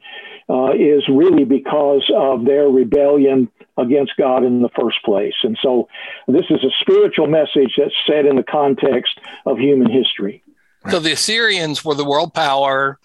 uh, 0.48 0.72
is 0.74 1.02
really 1.08 1.44
because 1.44 2.10
of 2.14 2.44
their 2.44 2.68
rebellion 2.68 3.50
against 3.76 4.12
God 4.16 4.44
in 4.44 4.62
the 4.62 4.68
first 4.70 5.02
place. 5.04 5.34
And 5.42 5.58
so 5.62 5.88
this 6.28 6.44
is 6.50 6.62
a 6.62 6.70
spiritual 6.80 7.26
message 7.26 7.74
that's 7.76 7.94
set 8.06 8.26
in 8.26 8.36
the 8.36 8.44
context 8.44 9.18
of 9.46 9.58
human 9.58 9.90
history. 9.90 10.42
So 10.90 11.00
the 11.00 11.12
Assyrians 11.12 11.84
were 11.84 11.94
the 11.94 12.04
world 12.04 12.34
power. 12.34 12.98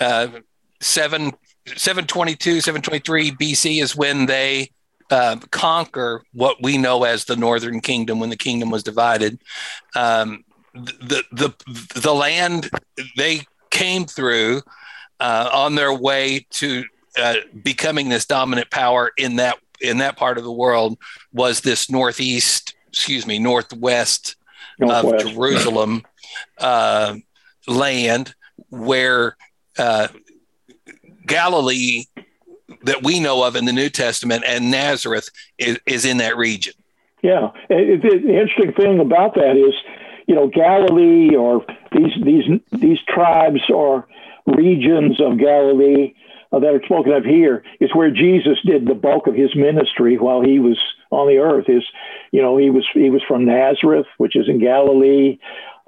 Uh, 0.00 0.28
7, 0.80 1.32
722, 1.66 2.60
723 2.60 3.32
BC 3.32 3.82
is 3.82 3.94
when 3.94 4.26
they 4.26 4.70
uh, 5.10 5.36
conquer 5.50 6.22
what 6.32 6.62
we 6.62 6.78
know 6.78 7.04
as 7.04 7.24
the 7.24 7.36
northern 7.36 7.80
kingdom 7.80 8.20
when 8.20 8.30
the 8.30 8.36
kingdom 8.36 8.70
was 8.70 8.82
divided. 8.82 9.38
Um, 9.94 10.44
the, 10.74 11.22
the, 11.32 12.00
the 12.00 12.14
land 12.14 12.70
they 13.16 13.46
came 13.70 14.04
through 14.04 14.62
uh, 15.20 15.50
on 15.52 15.74
their 15.74 15.92
way 15.92 16.46
to 16.50 16.84
uh, 17.16 17.36
becoming 17.62 18.08
this 18.08 18.26
dominant 18.26 18.70
power 18.70 19.10
in 19.16 19.36
that 19.36 19.58
in 19.80 19.98
that 19.98 20.16
part 20.16 20.38
of 20.38 20.44
the 20.44 20.52
world 20.52 20.98
was 21.32 21.60
this 21.60 21.90
northeast, 21.90 22.74
excuse 22.88 23.26
me, 23.26 23.38
northwest, 23.38 24.36
northwest. 24.78 25.26
of 25.26 25.32
Jerusalem 25.32 26.02
uh, 26.58 27.16
land 27.66 28.34
where 28.70 29.36
uh, 29.78 30.08
Galilee 31.26 32.04
that 32.82 33.02
we 33.02 33.20
know 33.20 33.44
of 33.44 33.56
in 33.56 33.64
the 33.64 33.72
New 33.72 33.88
Testament 33.88 34.44
and 34.46 34.70
Nazareth 34.70 35.30
is, 35.58 35.78
is 35.86 36.04
in 36.04 36.18
that 36.18 36.36
region. 36.36 36.74
Yeah, 37.22 37.50
it, 37.68 38.04
it, 38.04 38.22
the 38.22 38.38
interesting 38.38 38.72
thing 38.72 39.00
about 39.00 39.34
that 39.34 39.56
is, 39.56 39.74
you 40.26 40.34
know, 40.34 40.46
Galilee 40.46 41.34
or 41.34 41.64
these 41.92 42.12
these 42.22 42.60
these 42.70 42.98
tribes 43.08 43.62
or 43.68 44.06
regions 44.46 45.20
of 45.20 45.38
Galilee 45.38 46.14
uh, 46.52 46.58
that 46.58 46.74
are 46.74 46.82
spoken 46.84 47.12
of 47.12 47.24
here 47.24 47.62
is 47.80 47.94
where 47.94 48.10
Jesus 48.10 48.58
did 48.64 48.86
the 48.86 48.94
bulk 48.94 49.26
of 49.26 49.34
his 49.34 49.54
ministry 49.54 50.16
while 50.16 50.42
he 50.42 50.58
was 50.58 50.78
on 51.10 51.28
the 51.28 51.38
earth. 51.38 51.66
Is 51.68 51.84
you 52.32 52.42
know 52.42 52.56
he 52.56 52.70
was 52.70 52.86
he 52.94 53.10
was 53.10 53.22
from 53.26 53.44
Nazareth, 53.44 54.06
which 54.18 54.36
is 54.36 54.48
in 54.48 54.60
Galilee. 54.60 55.38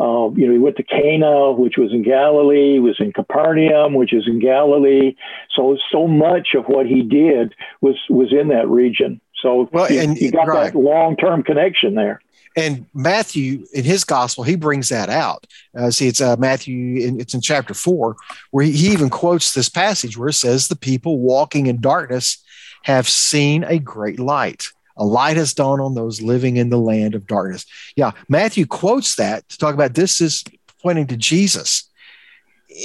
Uh, 0.00 0.30
you 0.34 0.46
know, 0.46 0.52
he 0.54 0.58
went 0.58 0.76
to 0.76 0.82
Cana, 0.82 1.52
which 1.52 1.74
was 1.76 1.92
in 1.92 2.02
Galilee. 2.02 2.74
He 2.74 2.80
was 2.80 2.96
in 3.00 3.12
Capernaum, 3.12 3.92
which 3.92 4.14
is 4.14 4.26
in 4.26 4.40
Galilee. 4.40 5.14
So, 5.54 5.76
so 5.92 6.08
much 6.08 6.54
of 6.56 6.64
what 6.64 6.86
he 6.86 7.02
did 7.02 7.54
was 7.82 7.96
was 8.08 8.32
in 8.32 8.48
that 8.48 8.66
region. 8.66 9.20
So, 9.40 9.68
well, 9.72 9.90
you, 9.90 10.00
and 10.00 10.18
you 10.18 10.30
got 10.30 10.46
right. 10.46 10.72
that 10.72 10.78
long 10.78 11.16
term 11.16 11.42
connection 11.42 11.94
there. 11.94 12.20
And 12.56 12.86
Matthew, 12.94 13.64
in 13.72 13.84
his 13.84 14.04
gospel, 14.04 14.42
he 14.42 14.56
brings 14.56 14.88
that 14.88 15.08
out. 15.08 15.46
Uh, 15.76 15.90
see, 15.90 16.08
it's 16.08 16.20
uh, 16.20 16.36
Matthew, 16.36 17.06
in, 17.06 17.20
it's 17.20 17.32
in 17.32 17.40
chapter 17.40 17.74
four, 17.74 18.16
where 18.50 18.64
he, 18.64 18.72
he 18.72 18.92
even 18.92 19.08
quotes 19.08 19.54
this 19.54 19.68
passage 19.68 20.16
where 20.16 20.28
it 20.28 20.34
says, 20.34 20.66
The 20.66 20.76
people 20.76 21.18
walking 21.18 21.66
in 21.66 21.80
darkness 21.80 22.42
have 22.82 23.08
seen 23.08 23.64
a 23.64 23.78
great 23.78 24.18
light. 24.18 24.66
A 24.96 25.04
light 25.04 25.36
has 25.36 25.54
dawned 25.54 25.80
on 25.80 25.94
those 25.94 26.20
living 26.20 26.56
in 26.56 26.70
the 26.70 26.78
land 26.78 27.14
of 27.14 27.26
darkness. 27.26 27.64
Yeah, 27.96 28.10
Matthew 28.28 28.66
quotes 28.66 29.14
that 29.16 29.48
to 29.48 29.58
talk 29.58 29.74
about 29.74 29.94
this 29.94 30.20
is 30.20 30.44
pointing 30.82 31.06
to 31.08 31.16
Jesus. 31.16 31.88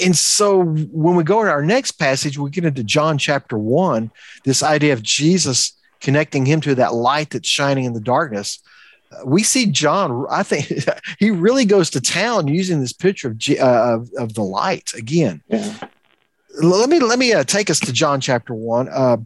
And 0.03 0.15
so 0.15 0.63
when 0.63 1.15
we 1.15 1.23
go 1.23 1.43
to 1.43 1.49
our 1.49 1.63
next 1.63 1.93
passage, 1.93 2.37
we 2.37 2.49
get 2.49 2.65
into 2.65 2.83
John 2.83 3.17
chapter 3.17 3.57
one, 3.57 4.11
this 4.43 4.63
idea 4.63 4.93
of 4.93 5.03
Jesus 5.03 5.73
connecting 6.01 6.45
him 6.45 6.61
to 6.61 6.75
that 6.75 6.93
light 6.93 7.31
that's 7.31 7.47
shining 7.47 7.85
in 7.85 7.93
the 7.93 8.01
darkness 8.01 8.59
we 9.23 9.43
see 9.43 9.67
John. 9.67 10.25
I 10.29 10.43
think 10.43 10.67
he 11.19 11.31
really 11.31 11.65
goes 11.65 11.89
to 11.91 12.01
town 12.01 12.47
using 12.47 12.79
this 12.79 12.93
picture 12.93 13.29
of 13.29 13.41
uh, 13.49 13.95
of, 13.95 14.09
of, 14.17 14.33
the 14.33 14.41
light 14.41 14.93
again. 14.93 15.41
Yeah. 15.47 15.73
Let 16.61 16.89
me 16.89 16.99
let 16.99 17.19
me 17.19 17.33
uh, 17.33 17.43
take 17.43 17.69
us 17.69 17.79
to 17.81 17.93
John 17.93 18.21
chapter 18.21 18.53
one. 18.53 18.89
Uh, 18.89 19.17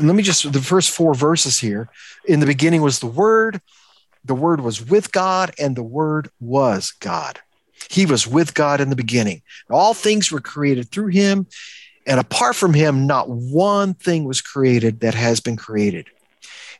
let 0.00 0.14
me 0.14 0.22
just 0.22 0.52
the 0.52 0.60
first 0.60 0.90
four 0.90 1.14
verses 1.14 1.58
here. 1.58 1.88
In 2.26 2.40
the 2.40 2.46
beginning 2.46 2.82
was 2.82 3.00
the 3.00 3.06
Word. 3.06 3.60
The 4.24 4.34
Word 4.34 4.60
was 4.60 4.84
with 4.84 5.12
God, 5.12 5.54
and 5.58 5.76
the 5.76 5.82
Word 5.82 6.30
was 6.40 6.92
God. 7.00 7.40
He 7.90 8.06
was 8.06 8.26
with 8.26 8.54
God 8.54 8.80
in 8.80 8.88
the 8.88 8.96
beginning. 8.96 9.42
All 9.70 9.92
things 9.92 10.32
were 10.32 10.40
created 10.40 10.90
through 10.90 11.08
Him, 11.08 11.46
and 12.06 12.20
apart 12.20 12.56
from 12.56 12.74
Him, 12.74 13.06
not 13.06 13.28
one 13.28 13.94
thing 13.94 14.24
was 14.24 14.40
created 14.40 15.00
that 15.00 15.14
has 15.14 15.40
been 15.40 15.56
created. 15.56 16.08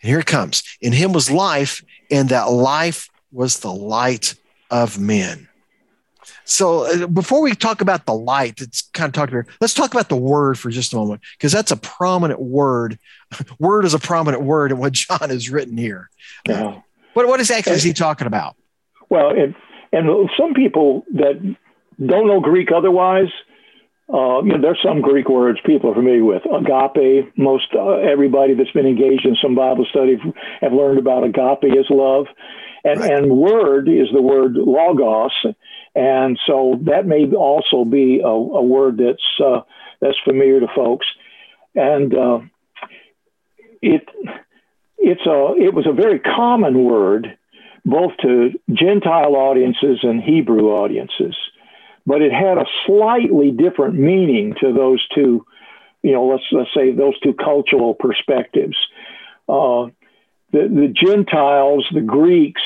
And 0.05 0.11
here 0.11 0.19
it 0.19 0.27
comes. 0.27 0.63
In 0.83 0.93
him 0.93 1.15
was 1.15 1.31
life, 1.31 1.83
and 2.11 2.29
that 2.29 2.51
life 2.51 3.09
was 3.33 3.61
the 3.61 3.73
light 3.73 4.35
of 4.71 4.99
men. 4.99 5.49
So 6.45 6.85
uh, 6.85 7.07
before 7.07 7.41
we 7.41 7.55
talk 7.55 7.81
about 7.81 8.05
the 8.05 8.13
light, 8.13 8.61
it's 8.61 8.83
kind 8.93 9.09
of 9.09 9.15
talking 9.15 9.35
about, 9.35 9.51
let's 9.63 9.73
talk 9.73 9.95
about 9.95 10.11
the 10.11 10.17
word 10.17 10.59
for 10.59 10.69
just 10.69 10.93
a 10.93 10.97
moment, 10.97 11.23
because 11.39 11.53
that's 11.53 11.71
a 11.71 11.77
prominent 11.79 12.39
word. 12.39 12.99
word 13.59 13.87
is 13.87 13.95
a 13.95 13.99
prominent 13.99 14.43
word 14.43 14.73
in 14.73 14.79
what 14.79 14.93
John 14.93 15.31
has 15.31 15.49
written 15.49 15.79
here. 15.79 16.11
Yeah. 16.47 16.81
What, 17.15 17.27
what 17.27 17.41
exactly 17.41 17.71
and, 17.71 17.79
is 17.79 17.83
he 17.83 17.95
talking 17.95 18.27
about? 18.27 18.57
Well, 19.09 19.31
and 19.31 19.55
some 20.37 20.53
people 20.53 21.07
that 21.15 21.57
don't 22.05 22.27
know 22.27 22.41
Greek 22.41 22.71
otherwise, 22.77 23.29
uh, 24.13 24.43
you 24.43 24.53
know, 24.53 24.61
there's 24.61 24.81
some 24.85 25.01
Greek 25.01 25.29
words 25.31 25.59
people 25.65 25.91
are 25.91 25.95
familiar 25.95 26.25
with. 26.25 26.43
Agape. 26.45 27.33
Most 27.39 27.69
uh, 27.75 27.97
everybody 27.97 28.55
that's 28.55 28.71
been 28.73 28.87
engaged 28.87 29.25
in 29.25 29.37
some 29.41 29.55
Bible 29.55 29.87
study 29.89 30.19
have 30.61 30.73
learned 30.73 30.99
about 30.99 31.25
agape 31.25 31.65
as 31.65 31.87
love, 31.89 32.27
and 32.85 33.01
right. 33.01 33.11
and 33.11 33.31
word 33.31 33.89
is 33.89 34.09
the 34.13 34.21
word 34.21 34.57
logos, 34.57 35.33
and 35.95 36.39
so 36.47 36.79
that 36.83 37.07
may 37.07 37.25
also 37.35 37.87
be 37.87 38.21
a, 38.23 38.29
a 38.29 38.63
word 38.63 38.99
that's 38.99 39.41
uh, 39.43 39.61
that's 40.01 40.19
familiar 40.23 40.61
to 40.61 40.69
folks, 40.77 41.07
and 41.75 42.15
uh, 42.15 42.41
it 43.81 44.07
it's 44.99 45.27
a 45.27 45.55
it 45.57 45.73
was 45.73 45.87
a 45.87 45.93
very 45.95 46.19
common 46.19 46.85
word 46.85 47.39
both 47.87 48.13
to 48.21 48.51
Gentile 48.71 49.35
audiences 49.35 50.01
and 50.03 50.23
Hebrew 50.23 50.73
audiences 50.73 51.37
but 52.07 52.23
it 52.23 52.33
had 52.33 52.59
a 52.59 52.67
slightly 52.87 53.51
different 53.51 53.95
meaning 53.95 54.55
to 54.61 54.73
those 54.73 55.07
two, 55.15 55.47
you 56.03 56.13
know, 56.13 56.27
let's, 56.27 56.45
let's 56.53 56.71
say 56.75 56.93
those 56.93 57.19
two 57.21 57.35
cultural 57.35 57.95
perspectives. 57.95 58.77
Uh, 59.49 59.89
the, 60.53 60.69
the 60.69 60.95
Gentiles, 60.95 61.87
the 61.93 62.01
Greeks, 62.01 62.63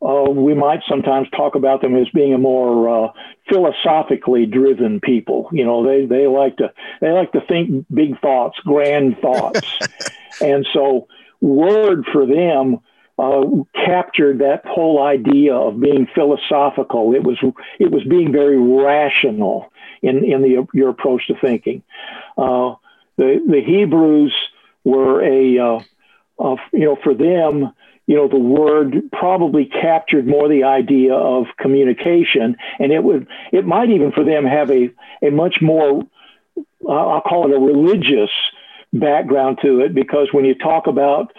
uh, 0.00 0.30
we 0.30 0.54
might 0.54 0.80
sometimes 0.88 1.28
talk 1.30 1.54
about 1.54 1.80
them 1.80 1.96
as 1.96 2.08
being 2.12 2.34
a 2.34 2.38
more 2.38 3.06
uh, 3.06 3.12
philosophically 3.48 4.46
driven 4.46 5.00
people. 5.00 5.48
You 5.52 5.64
know, 5.64 5.86
they, 5.86 6.06
they 6.06 6.26
like 6.26 6.56
to 6.56 6.72
they 7.00 7.10
like 7.10 7.30
to 7.32 7.40
think 7.40 7.86
big 7.92 8.20
thoughts, 8.20 8.58
grand 8.64 9.18
thoughts, 9.18 9.60
and 10.40 10.66
so 10.72 11.06
word 11.40 12.04
for 12.12 12.26
them 12.26 12.80
uh, 13.22 13.42
captured 13.74 14.40
that 14.40 14.64
whole 14.66 15.00
idea 15.00 15.54
of 15.54 15.80
being 15.80 16.08
philosophical. 16.12 17.14
It 17.14 17.22
was 17.22 17.38
it 17.78 17.90
was 17.90 18.02
being 18.02 18.32
very 18.32 18.58
rational 18.58 19.72
in 20.02 20.24
in 20.24 20.42
the 20.42 20.66
your 20.74 20.88
approach 20.88 21.28
to 21.28 21.34
thinking. 21.40 21.84
Uh, 22.36 22.74
the 23.16 23.40
the 23.46 23.62
Hebrews 23.64 24.34
were 24.82 25.22
a 25.22 25.58
uh, 25.58 26.56
you 26.72 26.84
know 26.84 26.96
for 27.04 27.14
them 27.14 27.72
you 28.06 28.16
know 28.16 28.26
the 28.26 28.38
word 28.38 28.96
probably 29.12 29.66
captured 29.66 30.26
more 30.26 30.48
the 30.48 30.64
idea 30.64 31.14
of 31.14 31.46
communication, 31.58 32.56
and 32.80 32.90
it 32.90 33.04
would 33.04 33.28
it 33.52 33.64
might 33.64 33.90
even 33.90 34.10
for 34.10 34.24
them 34.24 34.44
have 34.44 34.68
a 34.70 34.90
a 35.22 35.30
much 35.30 35.58
more 35.62 36.02
I'll 36.88 37.20
call 37.20 37.48
it 37.48 37.56
a 37.56 37.60
religious 37.60 38.30
background 38.92 39.60
to 39.62 39.80
it 39.80 39.94
because 39.94 40.28
when 40.32 40.44
you 40.44 40.56
talk 40.56 40.88
about 40.88 41.32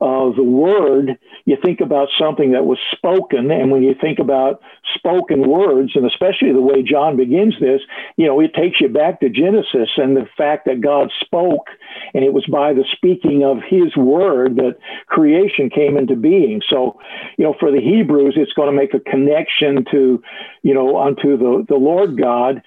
uh, 0.00 0.30
the 0.34 0.42
word, 0.42 1.18
you 1.44 1.56
think 1.62 1.80
about 1.80 2.08
something 2.18 2.52
that 2.52 2.64
was 2.64 2.78
spoken. 2.92 3.50
And 3.50 3.70
when 3.70 3.82
you 3.82 3.94
think 4.00 4.18
about 4.18 4.62
spoken 4.94 5.46
words, 5.48 5.92
and 5.94 6.06
especially 6.06 6.52
the 6.52 6.60
way 6.60 6.82
John 6.82 7.16
begins 7.16 7.54
this, 7.60 7.82
you 8.16 8.26
know, 8.26 8.40
it 8.40 8.54
takes 8.54 8.80
you 8.80 8.88
back 8.88 9.20
to 9.20 9.28
Genesis 9.28 9.90
and 9.96 10.16
the 10.16 10.26
fact 10.38 10.64
that 10.66 10.80
God 10.80 11.10
spoke, 11.20 11.68
and 12.14 12.24
it 12.24 12.32
was 12.32 12.46
by 12.46 12.72
the 12.72 12.84
speaking 12.92 13.44
of 13.44 13.58
his 13.68 13.94
word 13.94 14.56
that 14.56 14.78
creation 15.06 15.68
came 15.68 15.98
into 15.98 16.16
being. 16.16 16.62
So, 16.70 16.98
you 17.36 17.44
know, 17.44 17.54
for 17.60 17.70
the 17.70 17.80
Hebrews, 17.80 18.34
it's 18.36 18.54
going 18.54 18.70
to 18.70 18.76
make 18.76 18.94
a 18.94 19.00
connection 19.00 19.84
to, 19.90 20.22
you 20.62 20.74
know, 20.74 20.98
unto 20.98 21.36
the, 21.36 21.66
the 21.68 21.76
Lord 21.76 22.18
God 22.18 22.62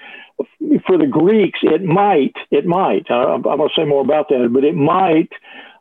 for 0.85 0.97
the 0.97 1.07
Greeks, 1.07 1.59
it 1.61 1.83
might, 1.83 2.33
it 2.51 2.65
might, 2.65 3.09
I'm 3.09 3.43
going 3.43 3.57
to 3.57 3.69
say 3.75 3.85
more 3.85 4.01
about 4.01 4.29
that, 4.29 4.49
but 4.51 4.63
it 4.63 4.75
might, 4.75 5.29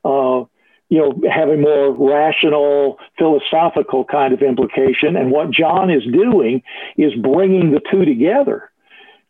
uh, 0.05 0.45
you 0.93 0.99
know, 0.99 1.31
have 1.31 1.49
a 1.49 1.57
more 1.57 1.91
rational, 1.91 2.99
philosophical 3.17 4.05
kind 4.05 4.35
of 4.35 4.43
implication. 4.43 5.17
And 5.17 5.31
what 5.31 5.51
John 5.51 5.89
is 5.91 6.03
doing 6.05 6.63
is 6.99 7.15
bringing 7.15 7.71
the 7.71 7.81
two 7.91 8.05
together 8.05 8.71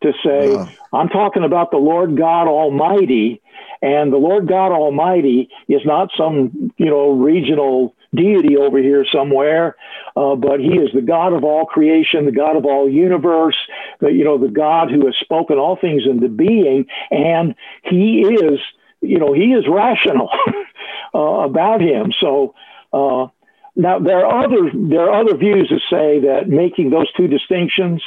to 0.02 0.12
say, 0.24 0.56
I'm 0.92 1.08
talking 1.08 1.44
about 1.44 1.70
the 1.70 1.76
Lord 1.76 2.18
God 2.18 2.48
Almighty, 2.48 3.40
and 3.80 4.12
the 4.12 4.16
Lord 4.16 4.48
God 4.48 4.72
Almighty 4.72 5.50
is 5.68 5.82
not 5.84 6.10
some, 6.18 6.72
you 6.78 6.86
know, 6.86 7.12
regional 7.12 7.94
deity 8.12 8.56
over 8.56 8.78
here 8.78 9.06
somewhere, 9.14 9.76
uh, 10.16 10.34
but 10.34 10.58
he 10.58 10.72
is 10.72 10.90
the 10.92 11.00
God 11.00 11.32
of 11.32 11.44
all 11.44 11.64
creation, 11.64 12.26
the 12.26 12.32
God 12.32 12.56
of 12.56 12.64
all 12.64 12.90
universe, 12.90 13.56
the, 14.00 14.08
you 14.08 14.24
know, 14.24 14.36
the 14.36 14.48
God 14.48 14.90
who 14.90 15.06
has 15.06 15.14
spoken 15.20 15.58
all 15.58 15.76
things 15.76 16.02
into 16.10 16.28
being, 16.28 16.86
and 17.12 17.54
he 17.84 18.22
is, 18.22 18.58
you 19.00 19.20
know, 19.20 19.32
he 19.32 19.52
is 19.52 19.64
rational 19.68 20.28
about 21.14 21.80
him. 21.80 22.12
So. 22.20 22.54
Uh, 22.92 23.28
now 23.74 23.98
there 23.98 24.26
are 24.26 24.44
other 24.44 24.70
there 24.74 25.08
are 25.08 25.20
other 25.22 25.34
views 25.34 25.70
that 25.70 25.80
say 25.88 26.20
that 26.26 26.46
making 26.46 26.90
those 26.90 27.10
two 27.14 27.26
distinctions 27.26 28.02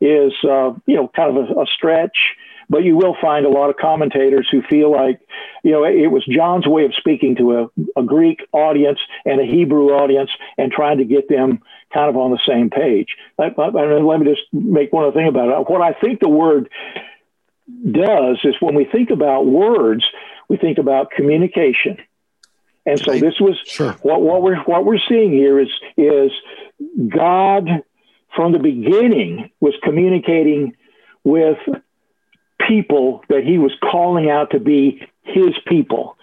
is 0.00 0.32
uh, 0.44 0.72
you 0.86 0.94
know 0.94 1.08
kind 1.08 1.36
of 1.36 1.56
a, 1.56 1.60
a 1.62 1.66
stretch. 1.66 2.16
But 2.70 2.84
you 2.84 2.96
will 2.96 3.16
find 3.18 3.46
a 3.46 3.48
lot 3.48 3.70
of 3.70 3.76
commentators 3.76 4.46
who 4.50 4.60
feel 4.60 4.92
like, 4.92 5.20
you 5.64 5.70
know, 5.70 5.84
it 5.84 6.08
was 6.08 6.22
John's 6.26 6.66
way 6.66 6.84
of 6.84 6.94
speaking 6.94 7.34
to 7.36 7.52
a, 7.96 8.00
a 8.00 8.02
Greek 8.02 8.40
audience 8.52 8.98
and 9.24 9.40
a 9.40 9.44
Hebrew 9.44 9.86
audience 9.86 10.30
and 10.58 10.70
trying 10.70 10.98
to 10.98 11.06
get 11.06 11.30
them 11.30 11.62
kind 11.94 12.10
of 12.10 12.18
on 12.18 12.30
the 12.30 12.38
same 12.46 12.68
page. 12.68 13.16
Let 13.38 13.56
me 13.56 14.26
just 14.26 14.42
make 14.52 14.92
one 14.92 15.04
other 15.04 15.14
thing 15.14 15.28
about 15.28 15.48
it. 15.48 15.70
What 15.70 15.80
I 15.80 15.94
think 15.98 16.20
the 16.20 16.28
word 16.28 16.68
does 17.90 18.38
is 18.44 18.54
when 18.60 18.74
we 18.74 18.84
think 18.84 19.08
about 19.08 19.46
words, 19.46 20.04
we 20.50 20.58
think 20.58 20.76
about 20.76 21.10
communication. 21.10 21.96
And 22.86 22.98
so 22.98 23.12
this 23.18 23.38
was 23.40 23.58
sure. 23.66 23.92
what, 24.02 24.22
what 24.22 24.42
we're 24.42 24.56
what 24.62 24.84
we're 24.84 25.00
seeing 25.08 25.32
here 25.32 25.60
is 25.60 25.68
is 25.96 26.30
God 27.08 27.68
from 28.34 28.52
the 28.52 28.58
beginning 28.58 29.50
was 29.60 29.74
communicating 29.82 30.74
with 31.24 31.58
people 32.66 33.22
that 33.28 33.44
he 33.44 33.58
was 33.58 33.72
calling 33.90 34.30
out 34.30 34.50
to 34.50 34.60
be 34.60 35.02
his 35.24 35.54
people. 35.66 36.16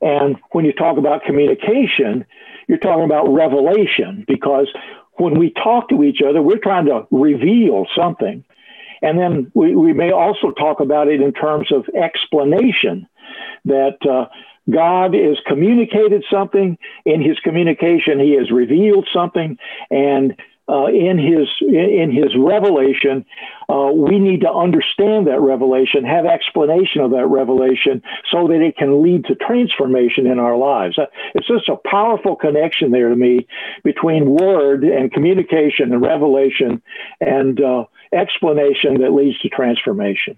And 0.00 0.36
when 0.52 0.64
you 0.64 0.72
talk 0.72 0.98
about 0.98 1.24
communication, 1.24 2.24
you're 2.68 2.78
talking 2.78 3.04
about 3.04 3.28
revelation 3.28 4.24
because 4.26 4.68
when 5.14 5.38
we 5.38 5.50
talk 5.50 5.88
to 5.88 6.04
each 6.04 6.20
other, 6.26 6.40
we're 6.40 6.58
trying 6.58 6.86
to 6.86 7.06
reveal 7.10 7.86
something. 7.96 8.44
And 9.02 9.18
then 9.18 9.50
we, 9.54 9.74
we 9.74 9.92
may 9.92 10.12
also 10.12 10.50
talk 10.52 10.80
about 10.80 11.08
it 11.08 11.20
in 11.20 11.32
terms 11.32 11.72
of 11.72 11.86
explanation 11.94 13.08
that 13.64 13.98
uh, 14.08 14.26
God 14.70 15.14
has 15.14 15.38
communicated 15.46 16.24
something. 16.30 16.78
In 17.04 17.22
his 17.22 17.38
communication, 17.40 18.20
he 18.20 18.34
has 18.34 18.50
revealed 18.50 19.08
something. 19.12 19.58
And 19.90 20.36
uh, 20.68 20.86
in 20.86 21.16
his 21.16 21.48
in 21.62 22.10
his 22.12 22.36
revelation, 22.36 23.24
uh, 23.70 23.90
we 23.94 24.18
need 24.18 24.42
to 24.42 24.52
understand 24.52 25.26
that 25.26 25.40
revelation, 25.40 26.04
have 26.04 26.26
explanation 26.26 27.00
of 27.00 27.12
that 27.12 27.26
revelation, 27.26 28.02
so 28.30 28.48
that 28.48 28.60
it 28.60 28.76
can 28.76 29.02
lead 29.02 29.24
to 29.24 29.34
transformation 29.34 30.26
in 30.26 30.38
our 30.38 30.58
lives. 30.58 30.98
Uh, 30.98 31.06
it's 31.34 31.48
just 31.48 31.70
a 31.70 31.76
powerful 31.88 32.36
connection 32.36 32.90
there 32.90 33.08
to 33.08 33.16
me 33.16 33.46
between 33.82 34.28
word 34.28 34.84
and 34.84 35.10
communication 35.10 35.92
and 35.94 36.02
revelation 36.02 36.82
and 37.18 37.62
uh, 37.62 37.84
explanation 38.12 39.00
that 39.00 39.12
leads 39.12 39.38
to 39.38 39.48
transformation. 39.48 40.36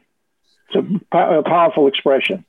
It's 0.68 0.76
a, 1.10 1.16
a 1.16 1.42
powerful 1.42 1.88
expression 1.88 2.44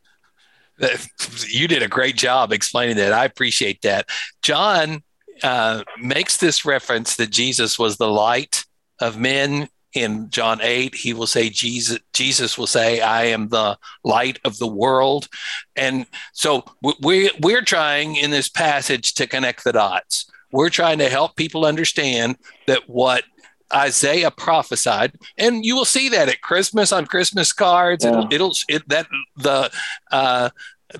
you 1.48 1.67
did 1.67 1.84
a 1.84 1.88
great 1.88 2.15
job 2.15 2.52
explaining 2.52 2.98
that. 2.98 3.13
I 3.13 3.26
appreciate 3.26 3.82
that. 3.82 4.10
John 4.41 5.04
uh, 5.44 5.84
makes 6.00 6.38
this 6.38 6.65
reference 6.65 7.15
that 7.15 7.30
Jesus 7.30 7.78
was 7.80 7.98
the 7.98 8.10
light 8.10 8.65
of 9.00 9.17
men. 9.17 9.70
In 9.94 10.30
John 10.30 10.60
8, 10.62 10.96
he 10.96 11.13
will 11.13 11.28
say, 11.28 11.50
Jesus, 11.50 12.00
Jesus 12.13 12.58
will 12.58 12.67
say, 12.67 13.02
I 13.02 13.26
am 13.26 13.50
the 13.50 13.78
light 14.06 14.39
of 14.46 14.58
the 14.58 14.67
world. 14.67 15.28
And 15.76 16.06
so 16.32 16.63
we, 17.02 17.30
we're 17.41 17.62
trying 17.63 18.15
in 18.15 18.32
this 18.32 18.48
passage 18.48 19.13
to 19.15 19.28
connect 19.28 19.65
the 19.65 19.74
dots. 19.74 20.32
We're 20.54 20.70
trying 20.70 21.00
to 21.00 21.10
help 21.10 21.36
people 21.36 21.65
understand 21.65 22.38
that 22.67 22.88
what 22.88 23.26
Isaiah 23.74 24.32
prophesied, 24.32 25.14
and 25.38 25.66
you 25.66 25.76
will 25.76 25.86
see 25.86 26.10
that 26.10 26.30
at 26.30 26.42
Christmas 26.42 26.92
on 26.92 27.06
Christmas 27.06 27.54
cards. 27.54 28.04
Yeah. 28.04 28.12
It'll, 28.12 28.34
it'll 28.34 28.54
it, 28.68 28.90
that 28.90 29.08
the 29.38 29.72
uh, 30.12 30.50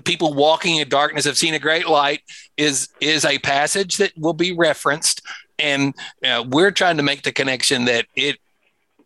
people 0.04 0.34
walking 0.34 0.76
in 0.76 0.88
darkness 0.88 1.24
have 1.24 1.36
seen 1.36 1.54
a 1.54 1.58
great 1.58 1.88
light 1.88 2.22
is 2.56 2.88
is 3.00 3.24
a 3.24 3.38
passage 3.38 3.96
that 3.98 4.12
will 4.16 4.32
be 4.32 4.52
referenced 4.52 5.22
and 5.58 5.94
uh, 6.24 6.44
we're 6.48 6.70
trying 6.70 6.96
to 6.96 7.02
make 7.02 7.22
the 7.22 7.32
connection 7.32 7.84
that 7.84 8.06
it 8.16 8.38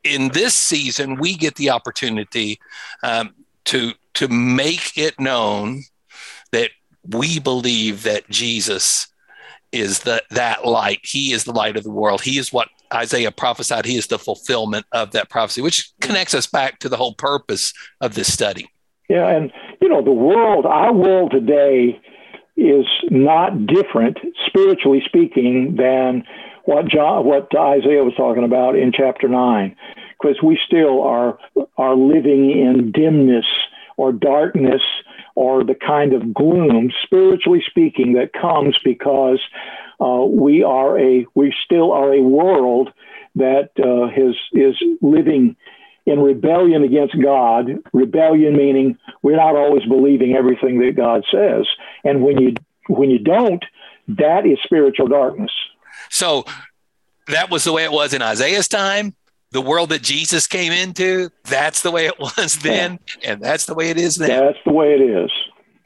in 0.05 0.29
this 0.29 0.55
season 0.55 1.17
we 1.17 1.35
get 1.35 1.57
the 1.57 1.71
opportunity 1.71 2.59
um, 3.03 3.35
to 3.65 3.93
to 4.15 4.29
make 4.29 4.97
it 4.97 5.19
known 5.19 5.83
that 6.53 6.71
we 7.09 7.39
believe 7.39 8.03
that 8.03 8.29
jesus 8.31 9.09
is 9.73 10.01
the 10.01 10.23
that 10.31 10.65
light 10.65 11.01
he 11.03 11.33
is 11.33 11.45
the 11.45 11.53
light 11.53 11.77
of 11.77 11.85
the 11.85 11.91
world 11.91 12.23
he 12.23 12.39
is 12.39 12.53
what 12.53 12.69
isaiah 12.93 13.31
prophesied 13.31 13.85
he 13.85 13.97
is 13.97 14.07
the 14.07 14.19
fulfillment 14.19 14.87
of 14.93 15.13
that 15.13 15.31
prophecy 15.31 15.61
which 15.61 15.91
connects 16.01 16.35
us 16.35 16.47
back 16.47 16.79
to 16.79 16.89
the 16.89 16.97
whole 16.97 17.15
purpose 17.15 17.73
of 18.01 18.15
this 18.15 18.33
study. 18.33 18.69
Yeah, 19.09 19.29
and 19.29 19.53
you 19.81 19.89
know 19.89 20.03
the 20.03 20.11
world, 20.11 20.67
our 20.67 20.93
world 20.93 21.31
today 21.31 22.01
is 22.57 22.87
not 23.11 23.67
different, 23.67 24.19
spiritually 24.47 25.03
speaking, 25.05 25.77
than 25.77 26.25
what 26.65 26.89
John, 26.89 27.25
what 27.25 27.49
Isaiah 27.57 28.03
was 28.03 28.15
talking 28.17 28.45
about 28.45 28.77
in 28.77 28.93
chapter 28.93 29.29
nine, 29.29 29.77
because 30.19 30.43
we 30.43 30.59
still 30.67 31.03
are 31.03 31.39
are 31.77 31.95
living 31.95 32.51
in 32.51 32.91
dimness 32.93 33.47
or 33.97 34.13
darkness 34.13 34.83
or 35.37 35.63
the 35.63 35.75
kind 35.77 36.13
of 36.13 36.35
gloom, 36.35 36.91
spiritually 37.05 37.63
speaking, 37.65 38.15
that 38.15 38.33
comes 38.33 38.77
because 38.83 39.39
uh, 40.01 40.25
we 40.25 40.65
are 40.65 40.99
a 40.99 41.27
we 41.35 41.55
still 41.65 41.93
are 41.93 42.13
a 42.13 42.21
world 42.21 42.93
that 43.37 43.71
uh, 43.79 44.07
is 44.17 44.35
is 44.53 44.75
living 45.01 45.55
in 46.07 46.21
rebellion 46.21 46.83
against 46.83 47.21
God, 47.21 47.69
rebellion 47.93 48.57
meaning 48.57 48.99
we're 49.23 49.37
not 49.37 49.57
always 49.57 49.85
believing 49.85 50.35
everything 50.35 50.81
that 50.81 50.97
God 50.97 51.25
says. 51.31 51.67
And 52.03 52.23
when 52.23 52.41
you 52.41 52.55
when 52.89 53.11
you 53.11 53.19
don't, 53.19 53.65
that 54.09 54.47
is 54.47 54.59
spiritual 54.65 55.09
darkness. 55.09 55.51
So 56.11 56.45
that 57.29 57.51
was 57.51 57.65
the 57.65 57.73
way 57.73 57.85
it 57.85 57.93
was 57.93 58.15
in 58.15 58.23
Isaiah's 58.23 58.69
time. 58.69 59.15
The 59.57 59.63
world 59.63 59.89
that 59.89 60.03
Jesus 60.03 60.47
came 60.47 60.71
into, 60.71 61.31
that's 61.45 61.81
the 61.81 61.91
way 61.91 62.05
it 62.05 62.19
was 62.21 62.59
then, 62.59 62.99
yeah. 63.23 63.33
and 63.33 63.41
that's 63.41 63.65
the 63.65 63.75
way 63.75 63.89
it 63.89 63.97
is 63.97 64.21
now. 64.21 64.27
That's 64.27 64.59
the 64.67 64.73
way 64.73 64.93
it 64.93 65.01
is. 65.01 65.31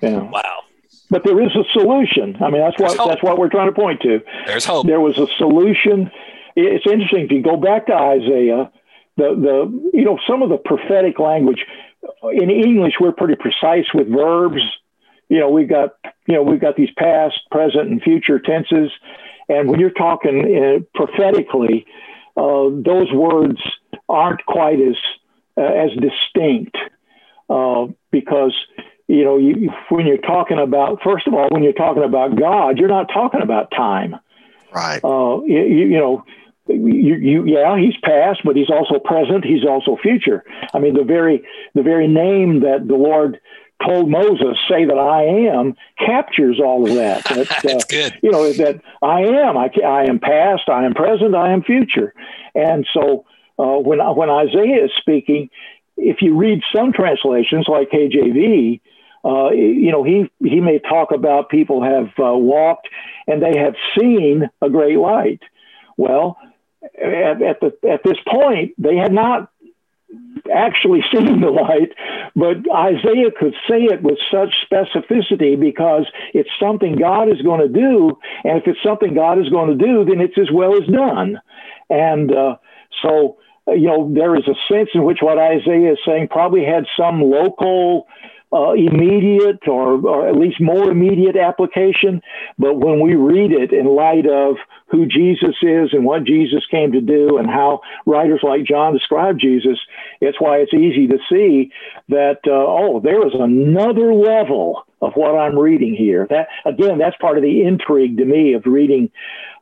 Yeah. 0.00 0.18
Wow. 0.18 0.62
But 1.08 1.22
there 1.24 1.40
is 1.40 1.54
a 1.54 1.62
solution. 1.72 2.36
I 2.40 2.50
mean, 2.50 2.60
that's 2.60 2.78
what 2.80 2.96
that's 3.06 3.22
what 3.22 3.38
we're 3.38 3.48
trying 3.48 3.68
to 3.68 3.72
point 3.72 4.00
to. 4.02 4.20
There's 4.46 4.64
hope. 4.64 4.86
There 4.86 5.00
was 5.00 5.18
a 5.18 5.26
solution. 5.38 6.10
It's 6.56 6.84
interesting 6.84 7.26
if 7.26 7.30
you 7.30 7.42
go 7.42 7.56
back 7.56 7.86
to 7.86 7.94
Isaiah 7.94 8.72
the 9.20 9.34
the 9.34 9.90
you 9.96 10.04
know 10.04 10.18
some 10.28 10.42
of 10.42 10.48
the 10.48 10.56
prophetic 10.56 11.18
language 11.18 11.64
in 12.32 12.50
English 12.50 12.94
we're 13.00 13.12
pretty 13.12 13.36
precise 13.36 13.86
with 13.94 14.08
verbs. 14.08 14.62
You 15.28 15.38
know 15.38 15.50
we've 15.50 15.68
got 15.68 15.90
you 16.26 16.34
know 16.34 16.42
we've 16.42 16.60
got 16.60 16.76
these 16.76 16.90
past, 16.96 17.38
present, 17.50 17.88
and 17.88 18.02
future 18.02 18.38
tenses, 18.38 18.90
and 19.48 19.68
when 19.68 19.78
you're 19.78 19.90
talking 19.90 20.36
uh, 20.42 20.78
prophetically, 20.94 21.86
those 22.36 23.12
words 23.12 23.60
aren't 24.08 24.44
quite 24.46 24.80
as 24.80 24.96
uh, 25.56 25.62
as 25.62 25.90
distinct 25.90 26.76
uh, 27.48 27.86
because 28.10 28.54
you 29.08 29.24
know 29.24 29.36
you, 29.36 29.70
when 29.88 30.06
you're 30.06 30.18
talking 30.18 30.58
about 30.58 31.00
first 31.02 31.26
of 31.26 31.34
all 31.34 31.48
when 31.50 31.62
you're 31.62 31.72
talking 31.72 32.04
about 32.04 32.36
God, 32.38 32.78
you're 32.78 32.88
not 32.88 33.08
talking 33.12 33.42
about 33.42 33.70
time. 33.70 34.16
Right. 34.72 35.00
Uh, 35.02 35.42
you, 35.46 35.62
you 35.64 35.98
know, 35.98 36.24
you, 36.68 37.16
you, 37.16 37.44
yeah, 37.46 37.76
he's 37.76 37.96
past, 38.04 38.40
but 38.44 38.54
he's 38.54 38.70
also 38.70 38.98
present. 39.00 39.44
He's 39.44 39.64
also 39.64 39.96
future. 40.00 40.44
I 40.72 40.78
mean, 40.78 40.94
the 40.94 41.04
very 41.04 41.44
the 41.74 41.82
very 41.82 42.06
name 42.06 42.60
that 42.60 42.86
the 42.86 42.94
Lord 42.94 43.40
told 43.84 44.10
Moses, 44.10 44.56
"Say 44.68 44.84
that 44.84 44.98
I 44.98 45.22
am," 45.52 45.74
captures 45.98 46.60
all 46.60 46.88
of 46.88 46.94
that. 46.94 47.24
That, 47.30 47.48
That's 47.62 47.84
uh, 47.84 47.86
good. 47.88 48.18
You 48.22 48.30
know 48.30 48.52
that 48.52 48.80
I 49.02 49.20
am. 49.20 49.56
I, 49.56 49.70
I 49.84 50.04
am 50.04 50.18
past. 50.18 50.68
I 50.68 50.84
am 50.84 50.94
present. 50.94 51.34
I 51.34 51.52
am 51.52 51.62
future. 51.62 52.12
And 52.54 52.86
so 52.92 53.24
uh, 53.58 53.78
when 53.78 53.98
when 53.98 54.30
Isaiah 54.30 54.84
is 54.84 54.90
speaking, 54.98 55.50
if 55.96 56.22
you 56.22 56.36
read 56.36 56.60
some 56.74 56.92
translations 56.92 57.66
like 57.68 57.90
KJV, 57.90 58.80
uh, 59.24 59.50
you 59.50 59.92
know 59.92 60.02
he 60.02 60.30
he 60.42 60.60
may 60.60 60.78
talk 60.78 61.12
about 61.12 61.48
people 61.48 61.82
have 61.82 62.08
uh, 62.18 62.36
walked 62.36 62.88
and 63.26 63.42
they 63.42 63.58
have 63.58 63.74
seen 63.98 64.48
a 64.60 64.70
great 64.70 64.98
light. 64.98 65.40
Well, 65.96 66.38
at, 66.82 67.42
at 67.42 67.60
the 67.60 67.76
at 67.88 68.02
this 68.04 68.18
point, 68.26 68.74
they 68.78 68.96
had 68.96 69.12
not 69.12 69.50
actually 70.52 71.02
seen 71.12 71.40
the 71.40 71.50
light, 71.50 71.92
but 72.34 72.56
Isaiah 72.74 73.30
could 73.38 73.54
say 73.68 73.84
it 73.84 74.02
with 74.02 74.18
such 74.30 74.54
specificity 74.70 75.58
because 75.58 76.06
it's 76.34 76.50
something 76.60 76.96
God 76.96 77.28
is 77.28 77.42
going 77.42 77.60
to 77.60 77.68
do. 77.68 78.18
And 78.44 78.58
if 78.58 78.66
it's 78.66 78.82
something 78.84 79.14
God 79.14 79.38
is 79.38 79.48
going 79.48 79.76
to 79.76 79.84
do, 79.84 80.04
then 80.04 80.20
it's 80.20 80.38
as 80.38 80.50
well 80.52 80.74
as 80.80 80.88
done. 80.88 81.40
And 81.88 82.34
uh, 82.34 82.56
so, 83.02 83.38
you 83.68 83.86
know, 83.86 84.12
there 84.12 84.36
is 84.36 84.44
a 84.48 84.54
sense 84.72 84.90
in 84.94 85.04
which 85.04 85.18
what 85.20 85.38
Isaiah 85.38 85.92
is 85.92 85.98
saying 86.06 86.28
probably 86.28 86.64
had 86.64 86.84
some 86.96 87.20
local 87.20 88.06
uh, 88.52 88.72
immediate 88.72 89.66
or, 89.68 90.04
or 90.06 90.28
at 90.28 90.36
least 90.36 90.60
more 90.60 90.90
immediate 90.90 91.36
application. 91.36 92.20
But 92.58 92.74
when 92.74 93.00
we 93.00 93.14
read 93.14 93.52
it 93.52 93.72
in 93.72 93.86
light 93.86 94.26
of 94.26 94.56
who 94.88 95.06
Jesus 95.06 95.54
is 95.62 95.90
and 95.92 96.04
what 96.04 96.24
Jesus 96.24 96.64
came 96.70 96.92
to 96.92 97.00
do 97.00 97.38
and 97.38 97.48
how 97.48 97.80
writers 98.06 98.40
like 98.42 98.64
John 98.64 98.92
describe 98.92 99.38
Jesus, 99.38 99.78
it's 100.20 100.40
why 100.40 100.58
it's 100.58 100.74
easy 100.74 101.06
to 101.08 101.18
see 101.30 101.70
that, 102.08 102.40
uh, 102.46 102.50
oh, 102.50 103.00
there 103.02 103.24
is 103.26 103.34
another 103.34 104.12
level 104.12 104.84
of 105.00 105.12
what 105.14 105.34
I'm 105.34 105.58
reading 105.58 105.94
here. 105.94 106.26
That 106.28 106.48
again, 106.64 106.98
that's 106.98 107.16
part 107.16 107.38
of 107.38 107.42
the 107.42 107.62
intrigue 107.62 108.18
to 108.18 108.24
me 108.24 108.54
of 108.54 108.66
reading 108.66 109.10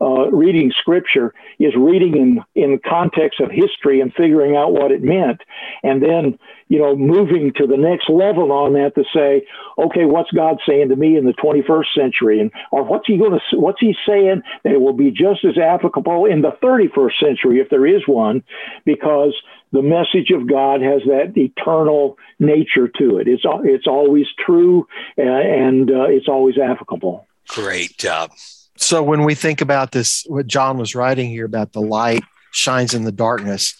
uh, 0.00 0.30
reading 0.30 0.72
scripture 0.78 1.34
is 1.58 1.74
reading 1.76 2.16
in 2.16 2.62
in 2.62 2.78
context 2.78 3.40
of 3.40 3.50
history 3.50 4.00
and 4.00 4.12
figuring 4.14 4.56
out 4.56 4.72
what 4.72 4.92
it 4.92 5.02
meant, 5.02 5.40
and 5.82 6.02
then 6.02 6.38
you 6.68 6.78
know 6.78 6.96
moving 6.96 7.52
to 7.56 7.66
the 7.66 7.76
next 7.76 8.08
level 8.08 8.52
on 8.52 8.74
that 8.74 8.94
to 8.94 9.04
say, 9.14 9.46
okay, 9.76 10.04
what's 10.04 10.30
God 10.30 10.58
saying 10.66 10.90
to 10.90 10.96
me 10.96 11.16
in 11.16 11.24
the 11.24 11.32
21st 11.32 11.94
century, 11.94 12.40
and 12.40 12.52
or 12.70 12.84
what's 12.84 13.06
he 13.06 13.16
going 13.16 13.32
to 13.32 13.56
what's 13.56 13.80
he 13.80 13.94
saying 14.06 14.42
that 14.62 14.72
it 14.72 14.80
will 14.80 14.92
be 14.92 15.10
just 15.10 15.44
as 15.44 15.58
applicable 15.58 16.26
in 16.26 16.42
the 16.42 16.52
31st 16.62 17.18
century 17.20 17.60
if 17.60 17.68
there 17.70 17.86
is 17.86 18.06
one, 18.06 18.44
because 18.84 19.34
the 19.72 19.82
message 19.82 20.30
of 20.30 20.48
God 20.48 20.80
has 20.80 21.02
that 21.06 21.32
eternal 21.36 22.16
nature 22.38 22.88
to 22.98 23.18
it. 23.18 23.28
It's 23.28 23.42
it's 23.64 23.86
always 23.86 24.26
true 24.44 24.86
and 25.16 25.90
uh, 25.90 26.04
it's 26.04 26.28
always 26.28 26.56
applicable. 26.58 27.26
Great 27.48 27.96
job. 27.98 28.30
So 28.78 29.02
when 29.02 29.24
we 29.24 29.34
think 29.34 29.60
about 29.60 29.92
this, 29.92 30.24
what 30.28 30.46
John 30.46 30.78
was 30.78 30.94
writing 30.94 31.30
here 31.30 31.44
about 31.44 31.72
the 31.72 31.80
light 31.80 32.22
shines 32.52 32.94
in 32.94 33.04
the 33.04 33.12
darkness, 33.12 33.76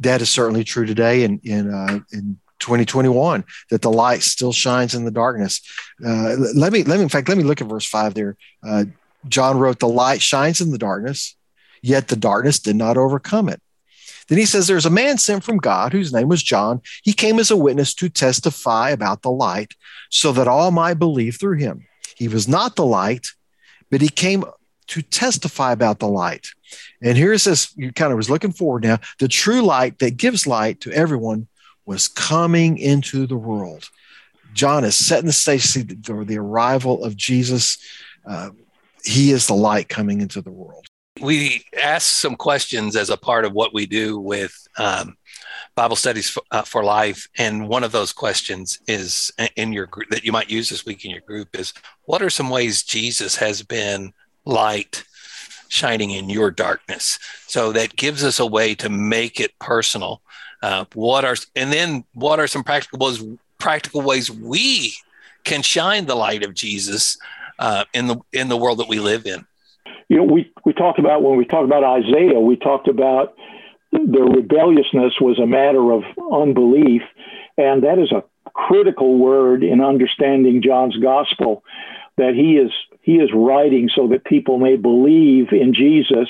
that 0.00 0.20
is 0.20 0.30
certainly 0.30 0.64
true 0.64 0.84
today 0.84 1.24
in 1.24 1.40
in 1.44 1.72
uh, 1.72 2.00
in 2.12 2.38
2021 2.58 3.44
that 3.70 3.82
the 3.82 3.90
light 3.90 4.22
still 4.22 4.52
shines 4.52 4.94
in 4.94 5.04
the 5.04 5.10
darkness. 5.10 5.60
Uh, 6.04 6.36
let 6.54 6.72
me 6.72 6.82
let 6.82 6.96
me 6.96 7.02
in 7.02 7.08
fact 7.08 7.28
let 7.28 7.38
me 7.38 7.44
look 7.44 7.60
at 7.60 7.68
verse 7.68 7.86
five 7.86 8.14
there. 8.14 8.36
Uh, 8.66 8.84
John 9.28 9.58
wrote, 9.58 9.78
"The 9.78 9.88
light 9.88 10.20
shines 10.20 10.60
in 10.60 10.72
the 10.72 10.78
darkness, 10.78 11.36
yet 11.80 12.08
the 12.08 12.16
darkness 12.16 12.58
did 12.58 12.76
not 12.76 12.96
overcome 12.96 13.48
it." 13.48 13.62
Then 14.28 14.38
he 14.38 14.46
says, 14.46 14.66
There's 14.66 14.86
a 14.86 14.90
man 14.90 15.18
sent 15.18 15.44
from 15.44 15.58
God 15.58 15.92
whose 15.92 16.12
name 16.12 16.28
was 16.28 16.42
John. 16.42 16.80
He 17.02 17.12
came 17.12 17.38
as 17.38 17.50
a 17.50 17.56
witness 17.56 17.94
to 17.94 18.08
testify 18.08 18.90
about 18.90 19.22
the 19.22 19.30
light 19.30 19.74
so 20.10 20.32
that 20.32 20.48
all 20.48 20.70
might 20.70 20.94
believe 20.94 21.36
through 21.36 21.58
him. 21.58 21.86
He 22.16 22.28
was 22.28 22.48
not 22.48 22.76
the 22.76 22.86
light, 22.86 23.26
but 23.92 24.00
he 24.00 24.08
came 24.08 24.42
to 24.88 25.02
testify 25.02 25.70
about 25.70 26.00
the 26.00 26.08
light. 26.08 26.48
And 27.02 27.16
here 27.16 27.34
it 27.34 27.38
says, 27.38 27.72
you 27.76 27.92
kind 27.92 28.10
of 28.10 28.16
was 28.16 28.30
looking 28.30 28.50
forward 28.50 28.82
now. 28.82 28.98
The 29.18 29.28
true 29.28 29.60
light 29.60 29.98
that 30.00 30.16
gives 30.16 30.46
light 30.46 30.80
to 30.80 30.92
everyone 30.92 31.46
was 31.84 32.08
coming 32.08 32.78
into 32.78 33.26
the 33.26 33.36
world. 33.36 33.88
John 34.54 34.84
is 34.84 34.96
setting 34.96 35.26
the 35.26 35.32
stage 35.32 35.72
for 36.04 36.24
the 36.24 36.38
arrival 36.38 37.04
of 37.04 37.16
Jesus. 37.16 37.78
Uh, 38.26 38.50
he 39.04 39.30
is 39.30 39.46
the 39.46 39.54
light 39.54 39.88
coming 39.88 40.20
into 40.20 40.40
the 40.40 40.50
world 40.50 40.86
we 41.20 41.64
ask 41.80 42.08
some 42.08 42.36
questions 42.36 42.96
as 42.96 43.10
a 43.10 43.16
part 43.16 43.44
of 43.44 43.52
what 43.52 43.74
we 43.74 43.86
do 43.86 44.18
with 44.18 44.66
um, 44.78 45.16
Bible 45.74 45.96
studies 45.96 46.28
for, 46.28 46.42
uh, 46.50 46.62
for, 46.62 46.84
life, 46.84 47.28
and 47.38 47.68
one 47.68 47.84
of 47.84 47.92
those 47.92 48.12
questions 48.12 48.78
is 48.86 49.32
in 49.56 49.72
your 49.72 49.86
group 49.86 50.08
that 50.10 50.24
you 50.24 50.32
might 50.32 50.50
use 50.50 50.68
this 50.68 50.84
week 50.84 51.04
in 51.04 51.10
your 51.10 51.22
group 51.22 51.56
is 51.58 51.72
what 52.04 52.22
are 52.22 52.30
some 52.30 52.50
ways 52.50 52.82
Jesus 52.82 53.36
has 53.36 53.62
been 53.62 54.12
light 54.44 55.04
shining 55.68 56.10
in 56.10 56.28
your 56.28 56.50
darkness? 56.50 57.18
So 57.46 57.72
that 57.72 57.96
gives 57.96 58.22
us 58.22 58.38
a 58.38 58.46
way 58.46 58.74
to 58.76 58.88
make 58.90 59.40
it 59.40 59.58
personal. 59.58 60.20
Uh, 60.62 60.84
what 60.94 61.24
are 61.24 61.36
and 61.56 61.72
then 61.72 62.04
what 62.14 62.38
are 62.38 62.46
some 62.46 62.62
practical 62.62 62.98
ways, 62.98 63.24
practical 63.58 64.02
ways 64.02 64.30
we 64.30 64.92
can 65.44 65.62
shine 65.62 66.06
the 66.06 66.14
light 66.14 66.44
of 66.44 66.54
Jesus 66.54 67.16
uh, 67.58 67.84
in 67.94 68.06
the 68.08 68.20
in 68.32 68.48
the 68.48 68.56
world 68.56 68.78
that 68.78 68.88
we 68.88 69.00
live 69.00 69.26
in? 69.26 69.46
you 70.12 70.18
know, 70.18 70.24
we, 70.24 70.52
we 70.66 70.74
talked 70.74 70.98
about 70.98 71.22
when 71.22 71.38
we 71.38 71.46
talked 71.46 71.64
about 71.64 71.82
Isaiah, 71.82 72.38
we 72.38 72.54
talked 72.54 72.86
about 72.86 73.34
their 73.92 74.24
rebelliousness 74.24 75.14
was 75.20 75.38
a 75.38 75.46
matter 75.46 75.92
of 75.92 76.02
unbelief. 76.32 77.02
And 77.56 77.84
that 77.84 77.98
is 77.98 78.10
a 78.10 78.24
critical 78.54 79.18
word 79.18 79.62
in 79.62 79.80
understanding 79.80 80.62
John's 80.62 80.96
gospel 80.96 81.62
that 82.16 82.34
he 82.34 82.56
is 82.56 82.70
he 83.02 83.16
is 83.16 83.30
writing 83.34 83.90
so 83.94 84.08
that 84.08 84.24
people 84.24 84.58
may 84.58 84.76
believe 84.76 85.48
in 85.52 85.74
Jesus 85.74 86.28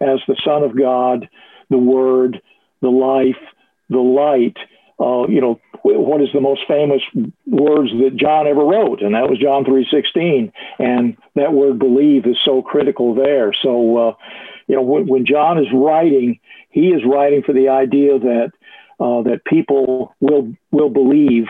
as 0.00 0.18
the 0.26 0.36
Son 0.44 0.62
of 0.62 0.76
God, 0.76 1.28
the 1.70 1.78
Word, 1.78 2.42
the 2.80 2.90
life, 2.90 3.40
the 3.88 3.98
light. 3.98 4.56
Uh, 5.00 5.26
you 5.28 5.40
know, 5.40 5.60
what 5.82 6.20
is 6.20 6.28
the 6.32 6.40
most 6.40 6.60
famous 6.68 7.02
words 7.46 7.90
that 7.90 8.16
John 8.16 8.46
ever 8.46 8.64
wrote, 8.64 9.02
and 9.02 9.14
that 9.14 9.28
was 9.28 9.38
John 9.40 9.64
three 9.64 9.86
sixteen. 9.90 10.52
And 10.78 11.16
that 11.34 11.52
word 11.52 11.78
"believe" 11.78 12.26
is 12.26 12.36
so 12.44 12.62
critical 12.62 13.14
there. 13.14 13.52
So, 13.62 13.96
uh, 13.96 14.14
you 14.68 14.76
know, 14.76 14.82
when, 14.82 15.06
when, 15.06 15.26
John 15.26 15.58
is 15.58 15.66
writing, 15.72 16.38
he 16.72 16.88
is 16.88 17.02
writing 17.04 17.42
for 17.42 17.52
the 17.52 17.68
idea 17.68 18.18
that 18.18 18.52
uh, 18.98 19.22
that 19.22 19.44
people 19.44 20.14
will 20.20 20.54
will 20.70 20.90
believe, 20.90 21.46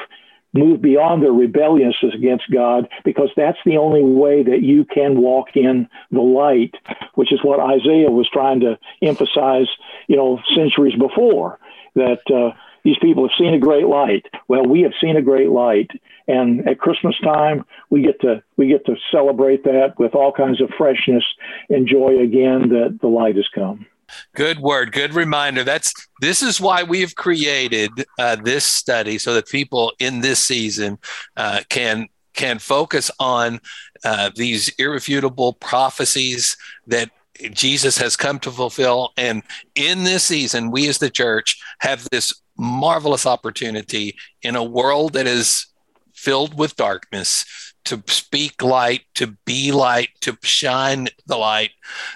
move 0.53 0.83
beyond 0.83 1.23
their 1.23 1.33
rebelliousness 1.33 2.15
against 2.15 2.51
God, 2.51 2.89
because 3.05 3.31
that's 3.37 3.59
the 3.65 3.79
only 3.79 4.03
way 4.03 4.43
that 4.43 4.63
you 4.63 4.85
can 4.85 5.21
walk 5.21 5.49
in 5.55 5.89
the 6.11 6.21
light, 6.21 6.75
which 7.15 7.33
is 7.33 7.41
what 7.43 7.61
Isaiah 7.61 8.11
was 8.11 8.29
trying 8.33 8.61
to 8.61 8.79
emphasize, 9.01 9.69
you 10.09 10.17
know, 10.17 10.41
centuries 10.55 10.99
before. 10.99 11.59
That 11.95 12.23
uh, 12.31 12.57
these 12.85 12.99
people 13.01 13.29
have 13.29 13.37
seen 13.39 13.55
a 13.55 13.59
great 13.59 13.87
light. 13.87 14.27
Well, 14.49 14.65
we 14.65 14.81
have 14.83 14.93
seen 15.01 15.17
a 15.17 15.23
great 15.23 15.51
light, 15.51 15.91
and 16.27 16.67
at 16.67 16.81
Christmas 16.81 17.15
time, 17.23 17.65
we 17.91 18.03
get 18.03 18.21
to 18.23 18.43
we 18.57 18.67
get 18.67 18.87
to 18.87 18.97
celebrate 19.11 19.65
that 19.65 19.99
with 19.99 20.15
all 20.15 20.33
kinds 20.33 20.61
of 20.61 20.71
freshness 20.77 21.25
and 21.69 21.87
joy 21.87 22.19
again 22.19 22.71
that 22.71 22.99
the 23.01 23.09
light 23.09 23.37
has 23.37 23.49
come. 23.55 23.87
Good 24.35 24.61
word, 24.61 24.93
good 24.93 25.15
reminder. 25.15 25.65
That's 25.65 25.93
this 26.21 26.43
is 26.43 26.61
why 26.61 26.83
we 26.83 27.01
have 27.01 27.15
created 27.15 27.91
uh, 28.19 28.37
this 28.37 28.65
study 28.65 29.19
so 29.19 29.35
that 29.35 29.49
people 29.49 29.93
in 29.99 30.21
this 30.21 30.45
season 30.45 30.99
uh, 31.37 31.61
can 31.69 32.09
can 32.35 32.59
focus 32.59 33.11
on 33.19 33.61
uh, 34.05 34.31
these 34.35 34.69
irrefutable 34.79 35.53
prophecies 35.55 36.57
that 36.87 37.11
Jesus 37.53 37.99
has 37.99 38.17
come 38.17 38.39
to 38.41 38.51
fulfill. 38.51 39.11
And 39.17 39.43
in 39.75 40.05
this 40.05 40.25
season, 40.25 40.71
we 40.71 40.89
as 40.89 40.99
the 40.99 41.11
church 41.11 41.61
have 41.81 42.09
this 42.11 42.35
marvelous 42.57 43.27
opportunity 43.27 44.17
in 44.43 44.57
a 44.57 44.65
world 44.65 45.15
that 45.15 45.27
is 45.27 45.67
filled 46.15 46.57
with 46.59 46.77
darkness 46.77 47.72
to 47.85 48.03
speak 48.07 48.63
light, 48.63 49.03
to 49.15 49.37
be 49.45 49.73
light, 49.73 50.11
to 50.21 50.37
shine 50.43 51.09
the 51.27 51.37
light 51.37 51.71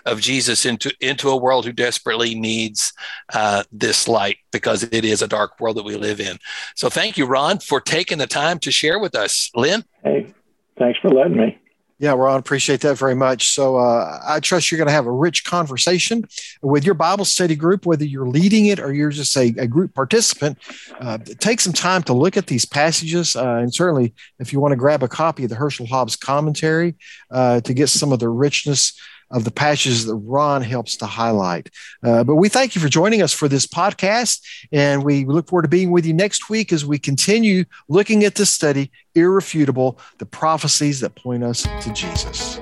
of 0.05 0.21
Jesus 0.21 0.65
into, 0.65 0.93
into 1.01 1.29
a 1.31 1.37
world 1.37 1.65
who 1.65 1.73
desperately 1.73 2.35
needs 2.35 2.93
uh, 3.35 3.65
this 3.73 4.09
light 4.09 4.39
because 4.53 4.83
it 4.85 5.05
is 5.05 5.23
a 5.23 5.29
dark 5.29 5.59
world 5.61 5.77
that 5.77 5.85
we 5.85 5.97
live 5.97 6.21
in. 6.21 6.39
So 6.75 6.89
thank 6.89 7.17
you, 7.17 7.27
Ron, 7.27 7.59
for 7.59 7.81
taking 7.81 8.19
the 8.19 8.27
time 8.27 8.59
to 8.61 8.71
share 8.71 8.99
with 8.99 9.15
us. 9.15 9.51
Lynn? 9.55 9.85
Hey, 10.05 10.33
thanks 10.79 10.99
for 11.01 11.11
letting 11.11 11.37
me. 11.37 11.59
Yeah, 11.99 12.13
Ron, 12.13 12.39
appreciate 12.39 12.83
that 12.83 12.99
very 12.99 13.15
much. 13.15 13.55
So 13.55 13.77
uh, 13.77 14.21
I 14.27 14.41
trust 14.41 14.71
you're 14.71 14.77
going 14.77 14.89
to 14.89 14.93
have 14.93 15.07
a 15.07 15.13
rich 15.13 15.45
conversation 15.45 16.25
with 16.61 16.85
your 16.85 16.95
Bible 16.95 17.25
study 17.25 17.57
group, 17.57 17.87
whether 17.87 18.05
you're 18.05 18.29
leading 18.29 18.67
it 18.67 18.79
or 18.79 18.93
you're 18.93 19.11
just 19.11 19.35
a, 19.35 19.55
a 19.57 19.67
group 19.67 19.95
participant. 19.95 20.59
Uh, 21.01 21.17
take 21.39 21.59
some 21.59 21.73
time 21.73 22.03
to 22.03 22.13
look 22.13 22.37
at 22.37 22.49
these 22.49 22.67
passages. 22.67 23.35
Uh, 23.35 23.57
and 23.57 23.75
certainly, 23.75 24.13
if 24.39 24.53
you 24.53 24.61
want 24.61 24.73
to 24.73 24.77
grab 24.77 25.03
a 25.03 25.09
copy 25.09 25.45
of 25.45 25.49
the 25.49 25.57
Herschel 25.57 25.87
Hobbs 25.87 26.17
commentary 26.17 26.97
uh, 27.31 27.63
to 27.63 27.73
get 27.73 27.89
some 27.89 28.13
of 28.13 28.19
the 28.19 28.29
richness 28.29 28.93
of 29.31 29.45
the 29.45 29.51
passages 29.51 30.07
that 30.07 30.15
Ron 30.15 30.63
helps 30.63 30.97
to 30.99 31.07
highlight. 31.07 31.71
Uh, 32.03 32.25
but 32.25 32.37
we 32.37 32.49
thank 32.49 32.75
you 32.75 32.81
for 32.81 32.89
joining 32.89 33.23
us 33.23 33.33
for 33.33 33.49
this 33.49 33.67
podcast, 33.67 34.41
and 34.73 35.05
we 35.05 35.25
look 35.25 35.49
forward 35.49 35.63
to 35.63 35.69
being 35.69 35.91
with 35.91 36.07
you 36.07 36.15
next 36.15 36.49
week 36.49 36.73
as 36.73 36.85
we 36.85 36.99
continue 36.99 37.65
looking 37.89 38.25
at 38.25 38.35
this 38.35 38.51
study, 38.51 38.91
Irrefutable, 39.15 39.99
the 40.19 40.27
prophecies 40.27 41.01
that 41.01 41.15
point 41.15 41.43
us 41.43 41.63
to 41.63 41.93
Jesus. 41.93 42.61